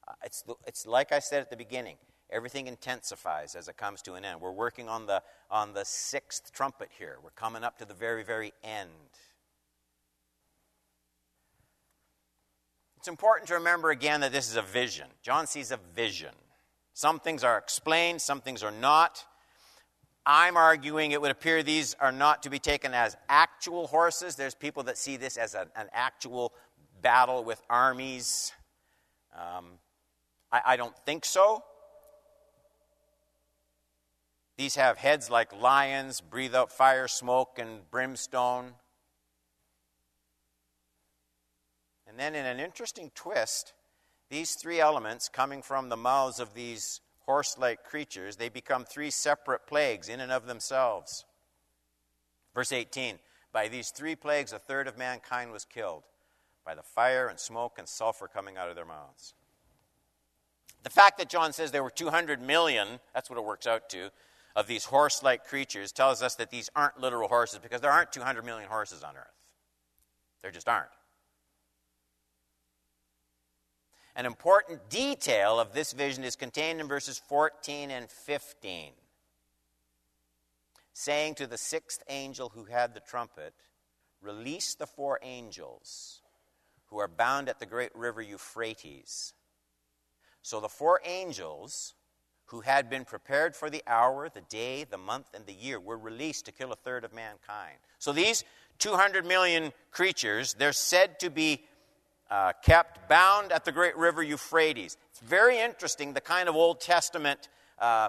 Uh, 0.06 0.12
it's, 0.24 0.44
it's 0.66 0.84
like 0.84 1.12
I 1.12 1.20
said 1.20 1.40
at 1.40 1.48
the 1.48 1.56
beginning 1.56 1.96
everything 2.28 2.66
intensifies 2.66 3.54
as 3.54 3.68
it 3.68 3.76
comes 3.76 4.02
to 4.02 4.14
an 4.14 4.24
end. 4.24 4.40
We're 4.40 4.50
working 4.50 4.88
on 4.88 5.06
the, 5.06 5.22
on 5.48 5.74
the 5.74 5.84
sixth 5.84 6.52
trumpet 6.52 6.90
here. 6.98 7.18
We're 7.22 7.30
coming 7.30 7.62
up 7.62 7.78
to 7.78 7.84
the 7.84 7.94
very, 7.94 8.24
very 8.24 8.52
end. 8.64 8.90
It's 12.96 13.06
important 13.06 13.46
to 13.48 13.54
remember 13.54 13.90
again 13.90 14.22
that 14.22 14.32
this 14.32 14.50
is 14.50 14.56
a 14.56 14.62
vision. 14.62 15.06
John 15.22 15.46
sees 15.46 15.70
a 15.70 15.78
vision. 15.94 16.34
Some 16.94 17.20
things 17.20 17.44
are 17.44 17.58
explained, 17.58 18.20
some 18.20 18.40
things 18.40 18.64
are 18.64 18.72
not. 18.72 19.24
I'm 20.26 20.56
arguing 20.56 21.12
it 21.12 21.22
would 21.22 21.30
appear 21.30 21.62
these 21.62 21.94
are 22.00 22.10
not 22.10 22.42
to 22.42 22.50
be 22.50 22.58
taken 22.58 22.92
as 22.92 23.16
actual 23.28 23.86
horses. 23.86 24.34
There's 24.34 24.56
people 24.56 24.82
that 24.84 24.98
see 24.98 25.16
this 25.16 25.36
as 25.36 25.54
an, 25.54 25.68
actual 25.92 26.52
battle 27.00 27.44
with 27.44 27.62
armies. 27.70 28.52
Um, 29.32 29.66
I, 30.50 30.60
I 30.66 30.76
don't 30.76 30.96
think 31.06 31.24
so. 31.24 31.62
These 34.58 34.74
have 34.74 34.98
heads 34.98 35.30
like 35.30 35.52
lions, 35.60 36.20
breathe 36.20 36.56
out 36.56 36.72
fire, 36.72 37.06
smoke, 37.06 37.58
and 37.58 37.88
brimstone. 37.92 38.72
And 42.08 42.18
then, 42.18 42.34
in 42.34 42.46
an 42.46 42.58
interesting 42.58 43.12
twist, 43.14 43.74
these 44.28 44.54
three 44.54 44.80
elements 44.80 45.28
coming 45.28 45.62
from 45.62 45.88
the 45.88 45.96
mouths 45.96 46.40
of 46.40 46.54
these 46.54 47.00
horse 47.26 47.56
like 47.58 47.84
creatures, 47.84 48.36
they 48.36 48.48
become 48.48 48.84
three 48.84 49.10
separate 49.10 49.66
plagues 49.66 50.08
in 50.08 50.20
and 50.20 50.32
of 50.32 50.46
themselves. 50.46 51.24
Verse 52.54 52.72
18 52.72 53.18
By 53.52 53.68
these 53.68 53.90
three 53.90 54.16
plagues, 54.16 54.52
a 54.52 54.58
third 54.58 54.88
of 54.88 54.96
mankind 54.96 55.52
was 55.52 55.64
killed 55.64 56.04
by 56.64 56.74
the 56.74 56.82
fire 56.82 57.28
and 57.28 57.38
smoke 57.38 57.76
and 57.78 57.88
sulfur 57.88 58.28
coming 58.28 58.56
out 58.56 58.68
of 58.68 58.74
their 58.74 58.84
mouths. 58.84 59.34
The 60.82 60.90
fact 60.90 61.18
that 61.18 61.28
John 61.28 61.52
says 61.52 61.70
there 61.70 61.82
were 61.82 61.90
200 61.90 62.40
million, 62.40 63.00
that's 63.14 63.28
what 63.28 63.38
it 63.38 63.44
works 63.44 63.66
out 63.66 63.88
to, 63.90 64.10
of 64.54 64.66
these 64.66 64.86
horse 64.86 65.22
like 65.22 65.44
creatures 65.44 65.92
tells 65.92 66.22
us 66.22 66.34
that 66.36 66.50
these 66.50 66.70
aren't 66.74 67.00
literal 67.00 67.28
horses 67.28 67.58
because 67.58 67.80
there 67.80 67.90
aren't 67.90 68.12
200 68.12 68.44
million 68.44 68.68
horses 68.68 69.02
on 69.02 69.16
earth. 69.16 69.46
There 70.42 70.50
just 70.50 70.68
aren't. 70.68 70.88
An 74.16 74.24
important 74.24 74.88
detail 74.88 75.60
of 75.60 75.74
this 75.74 75.92
vision 75.92 76.24
is 76.24 76.36
contained 76.36 76.80
in 76.80 76.88
verses 76.88 77.20
14 77.28 77.90
and 77.90 78.10
15, 78.10 78.92
saying 80.94 81.34
to 81.34 81.46
the 81.46 81.58
sixth 81.58 82.02
angel 82.08 82.48
who 82.48 82.64
had 82.64 82.94
the 82.94 83.00
trumpet, 83.00 83.52
Release 84.22 84.74
the 84.74 84.86
four 84.86 85.18
angels 85.22 86.22
who 86.86 86.98
are 86.98 87.08
bound 87.08 87.50
at 87.50 87.58
the 87.58 87.66
great 87.66 87.94
river 87.94 88.22
Euphrates. 88.22 89.34
So 90.40 90.60
the 90.60 90.68
four 90.68 91.02
angels 91.04 91.94
who 92.46 92.62
had 92.62 92.88
been 92.88 93.04
prepared 93.04 93.54
for 93.54 93.68
the 93.68 93.82
hour, 93.86 94.30
the 94.30 94.40
day, 94.40 94.84
the 94.84 94.96
month, 94.96 95.26
and 95.34 95.44
the 95.44 95.52
year 95.52 95.78
were 95.78 95.98
released 95.98 96.46
to 96.46 96.52
kill 96.52 96.72
a 96.72 96.76
third 96.76 97.04
of 97.04 97.12
mankind. 97.12 97.76
So 97.98 98.12
these 98.12 98.44
200 98.78 99.26
million 99.26 99.72
creatures, 99.90 100.54
they're 100.54 100.72
said 100.72 101.18
to 101.20 101.28
be 101.28 101.64
uh, 102.30 102.52
kept 102.62 103.08
bound 103.08 103.52
at 103.52 103.64
the 103.64 103.72
great 103.72 103.96
river 103.96 104.22
Euphrates. 104.22 104.96
It's 105.10 105.20
very 105.20 105.58
interesting 105.58 106.12
the 106.12 106.20
kind 106.20 106.48
of 106.48 106.56
Old 106.56 106.80
Testament 106.80 107.48
uh, 107.78 108.08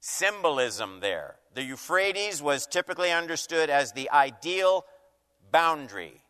symbolism 0.00 1.00
there. 1.00 1.36
The 1.54 1.62
Euphrates 1.62 2.42
was 2.42 2.66
typically 2.66 3.10
understood 3.10 3.70
as 3.70 3.92
the 3.92 4.10
ideal 4.10 4.84
boundary. 5.50 6.22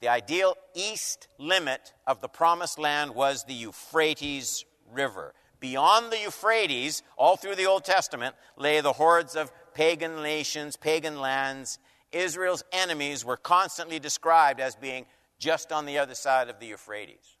The 0.00 0.08
ideal 0.08 0.56
east 0.74 1.28
limit 1.38 1.92
of 2.06 2.20
the 2.20 2.28
promised 2.28 2.78
land 2.78 3.14
was 3.14 3.44
the 3.44 3.54
Euphrates 3.54 4.64
River. 4.92 5.34
Beyond 5.60 6.10
the 6.10 6.18
Euphrates, 6.18 7.02
all 7.18 7.36
through 7.36 7.54
the 7.54 7.66
Old 7.66 7.84
Testament, 7.84 8.34
lay 8.56 8.80
the 8.80 8.94
hordes 8.94 9.36
of 9.36 9.52
pagan 9.74 10.22
nations, 10.22 10.76
pagan 10.76 11.20
lands. 11.20 11.78
Israel's 12.12 12.64
enemies 12.72 13.24
were 13.24 13.36
constantly 13.36 13.98
described 13.98 14.58
as 14.58 14.74
being 14.74 15.04
just 15.40 15.72
on 15.72 15.86
the 15.86 15.98
other 15.98 16.14
side 16.14 16.48
of 16.48 16.60
the 16.60 16.66
Euphrates. 16.66 17.36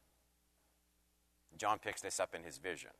John 1.56 1.78
picks 1.78 2.00
this 2.00 2.18
up 2.18 2.34
in 2.34 2.42
his 2.42 2.56
vision. 2.56 2.90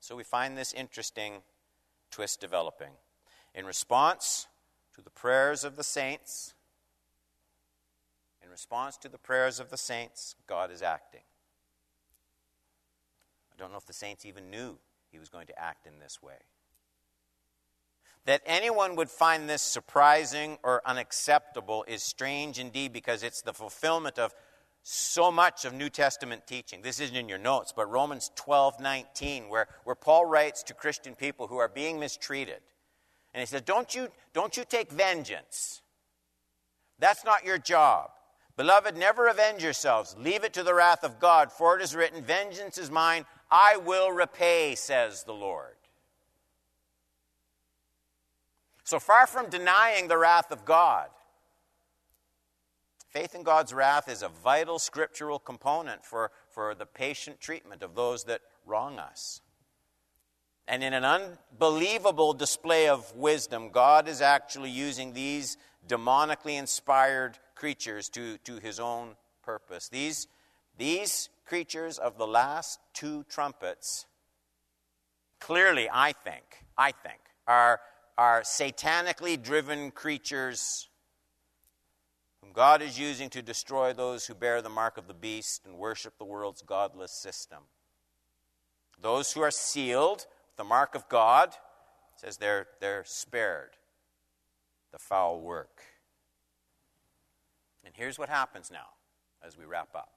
So 0.00 0.14
we 0.14 0.24
find 0.24 0.56
this 0.56 0.72
interesting 0.72 1.42
twist 2.10 2.40
developing. 2.40 2.92
In 3.54 3.64
response 3.66 4.46
to 4.94 5.02
the 5.02 5.10
prayers 5.10 5.64
of 5.64 5.76
the 5.76 5.84
saints, 5.84 6.54
in 8.42 8.50
response 8.50 8.96
to 8.98 9.08
the 9.08 9.18
prayers 9.18 9.58
of 9.60 9.70
the 9.70 9.76
saints, 9.76 10.34
God 10.46 10.70
is 10.70 10.82
acting. 10.82 11.22
I 13.52 13.58
don't 13.58 13.72
know 13.72 13.78
if 13.78 13.86
the 13.86 13.92
saints 13.92 14.26
even 14.26 14.50
knew 14.50 14.76
he 15.10 15.18
was 15.18 15.28
going 15.28 15.46
to 15.46 15.58
act 15.58 15.86
in 15.86 15.98
this 15.98 16.22
way. 16.22 16.38
That 18.26 18.42
anyone 18.44 18.96
would 18.96 19.10
find 19.10 19.48
this 19.48 19.62
surprising 19.62 20.58
or 20.62 20.82
unacceptable 20.84 21.84
is 21.88 22.02
strange 22.02 22.58
indeed 22.58 22.92
because 22.92 23.22
it's 23.22 23.42
the 23.42 23.54
fulfillment 23.54 24.18
of 24.18 24.34
so 24.82 25.30
much 25.30 25.64
of 25.64 25.74
New 25.74 25.90
Testament 25.90 26.46
teaching. 26.46 26.82
This 26.82 27.00
isn't 27.00 27.16
in 27.16 27.28
your 27.28 27.38
notes, 27.38 27.72
but 27.74 27.90
Romans 27.90 28.30
12 28.36 28.80
19, 28.80 29.48
where, 29.48 29.66
where 29.84 29.96
Paul 29.96 30.26
writes 30.26 30.62
to 30.64 30.74
Christian 30.74 31.14
people 31.14 31.46
who 31.46 31.58
are 31.58 31.68
being 31.68 31.98
mistreated. 31.98 32.60
And 33.34 33.40
he 33.40 33.46
says, 33.46 33.62
don't 33.62 33.94
you, 33.94 34.08
don't 34.32 34.56
you 34.56 34.64
take 34.64 34.90
vengeance. 34.90 35.82
That's 36.98 37.24
not 37.24 37.44
your 37.44 37.58
job. 37.58 38.10
Beloved, 38.56 38.96
never 38.96 39.28
avenge 39.28 39.62
yourselves. 39.62 40.16
Leave 40.18 40.42
it 40.42 40.52
to 40.54 40.64
the 40.64 40.74
wrath 40.74 41.04
of 41.04 41.20
God, 41.20 41.52
for 41.52 41.78
it 41.78 41.82
is 41.82 41.94
written, 41.94 42.24
Vengeance 42.24 42.76
is 42.76 42.90
mine, 42.90 43.24
I 43.50 43.76
will 43.76 44.10
repay, 44.10 44.74
says 44.74 45.22
the 45.22 45.32
Lord. 45.32 45.76
So 48.88 48.98
far 48.98 49.26
from 49.26 49.50
denying 49.50 50.08
the 50.08 50.16
wrath 50.16 50.50
of 50.50 50.64
God, 50.64 51.08
faith 53.10 53.34
in 53.34 53.42
God's 53.42 53.74
wrath 53.74 54.08
is 54.08 54.22
a 54.22 54.30
vital 54.30 54.78
scriptural 54.78 55.38
component 55.38 56.06
for, 56.06 56.30
for 56.48 56.74
the 56.74 56.86
patient 56.86 57.38
treatment 57.38 57.82
of 57.82 57.94
those 57.94 58.24
that 58.24 58.40
wrong 58.64 58.98
us. 58.98 59.42
And 60.66 60.82
in 60.82 60.94
an 60.94 61.04
unbelievable 61.04 62.32
display 62.32 62.88
of 62.88 63.14
wisdom, 63.14 63.68
God 63.68 64.08
is 64.08 64.22
actually 64.22 64.70
using 64.70 65.12
these 65.12 65.58
demonically 65.86 66.58
inspired 66.58 67.38
creatures 67.54 68.08
to, 68.08 68.38
to 68.38 68.56
his 68.56 68.80
own 68.80 69.16
purpose. 69.42 69.90
These 69.90 70.28
These 70.78 71.28
creatures 71.44 71.98
of 71.98 72.16
the 72.16 72.26
last 72.26 72.80
two 72.94 73.26
trumpets 73.28 74.06
clearly, 75.40 75.90
I 75.92 76.12
think, 76.12 76.64
I 76.78 76.92
think, 76.92 77.20
are, 77.46 77.80
are 78.18 78.42
satanically 78.42 79.40
driven 79.40 79.92
creatures 79.92 80.88
whom 82.42 82.52
God 82.52 82.82
is 82.82 82.98
using 82.98 83.30
to 83.30 83.42
destroy 83.42 83.92
those 83.92 84.26
who 84.26 84.34
bear 84.34 84.60
the 84.60 84.68
mark 84.68 84.98
of 84.98 85.06
the 85.06 85.14
beast 85.14 85.64
and 85.64 85.78
worship 85.78 86.18
the 86.18 86.24
world's 86.24 86.62
godless 86.62 87.12
system. 87.12 87.62
Those 89.00 89.32
who 89.32 89.40
are 89.40 89.52
sealed 89.52 90.26
with 90.46 90.56
the 90.56 90.64
mark 90.64 90.96
of 90.96 91.08
God, 91.08 91.54
says 92.16 92.38
they're, 92.38 92.66
they're 92.80 93.04
spared 93.06 93.70
the 94.90 94.98
foul 94.98 95.40
work. 95.40 95.82
And 97.84 97.94
here's 97.96 98.18
what 98.18 98.28
happens 98.28 98.70
now 98.70 98.88
as 99.46 99.56
we 99.56 99.64
wrap 99.64 99.90
up. 99.94 100.10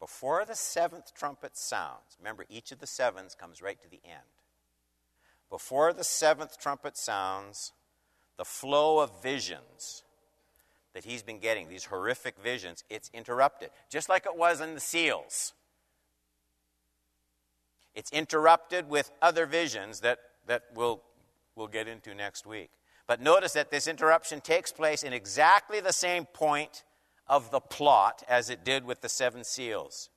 Before 0.00 0.44
the 0.46 0.54
seventh 0.54 1.14
trumpet 1.14 1.56
sounds, 1.56 2.16
remember 2.18 2.46
each 2.48 2.72
of 2.72 2.80
the 2.80 2.86
sevens 2.86 3.34
comes 3.34 3.60
right 3.60 3.80
to 3.82 3.88
the 3.90 4.00
end. 4.04 4.43
Before 5.50 5.92
the 5.92 6.04
seventh 6.04 6.58
trumpet 6.58 6.96
sounds, 6.96 7.72
the 8.36 8.44
flow 8.44 8.98
of 8.98 9.22
visions 9.22 10.02
that 10.94 11.04
he's 11.04 11.22
been 11.22 11.38
getting, 11.38 11.68
these 11.68 11.84
horrific 11.84 12.38
visions, 12.38 12.84
it's 12.88 13.10
interrupted, 13.12 13.70
just 13.90 14.08
like 14.08 14.26
it 14.26 14.36
was 14.36 14.60
in 14.60 14.74
the 14.74 14.80
seals. 14.80 15.52
It's 17.94 18.10
interrupted 18.12 18.88
with 18.88 19.10
other 19.22 19.46
visions 19.46 20.00
that, 20.00 20.18
that 20.46 20.62
we'll, 20.74 21.02
we'll 21.54 21.68
get 21.68 21.86
into 21.88 22.14
next 22.14 22.46
week. 22.46 22.70
But 23.06 23.20
notice 23.20 23.52
that 23.52 23.70
this 23.70 23.86
interruption 23.86 24.40
takes 24.40 24.72
place 24.72 25.02
in 25.02 25.12
exactly 25.12 25.80
the 25.80 25.92
same 25.92 26.24
point 26.24 26.84
of 27.26 27.50
the 27.50 27.60
plot 27.60 28.22
as 28.28 28.50
it 28.50 28.64
did 28.64 28.84
with 28.84 29.00
the 29.00 29.08
seven 29.08 29.44
seals. 29.44 30.10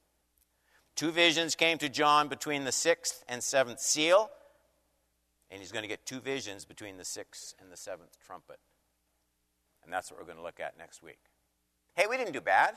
Two 0.96 1.12
visions 1.12 1.56
came 1.56 1.78
to 1.78 1.90
John 1.90 2.28
between 2.28 2.64
the 2.64 2.72
sixth 2.72 3.24
and 3.28 3.44
seventh 3.44 3.80
seal, 3.80 4.32
and 5.50 5.62
he's 5.62 5.72
going 5.72 5.84
to 5.84 5.88
get 5.88 6.06
two 6.06 6.20
visions 6.20 6.66
between 6.66 6.98
the 6.98 7.06
sixth 7.06 7.54
and 7.60 7.72
the 7.72 7.78
seventh 7.78 8.18
trumpet. 8.26 8.60
And 9.84 9.94
that's 9.94 10.12
what 10.12 10.20
we're 10.20 10.26
going 10.26 10.38
to 10.38 10.44
look 10.44 10.60
at 10.60 10.78
next 10.78 11.02
week. 11.02 11.20
Hey, 11.96 12.06
we 12.10 12.18
didn't 12.18 12.34
do 12.34 12.42
bad. 12.42 12.76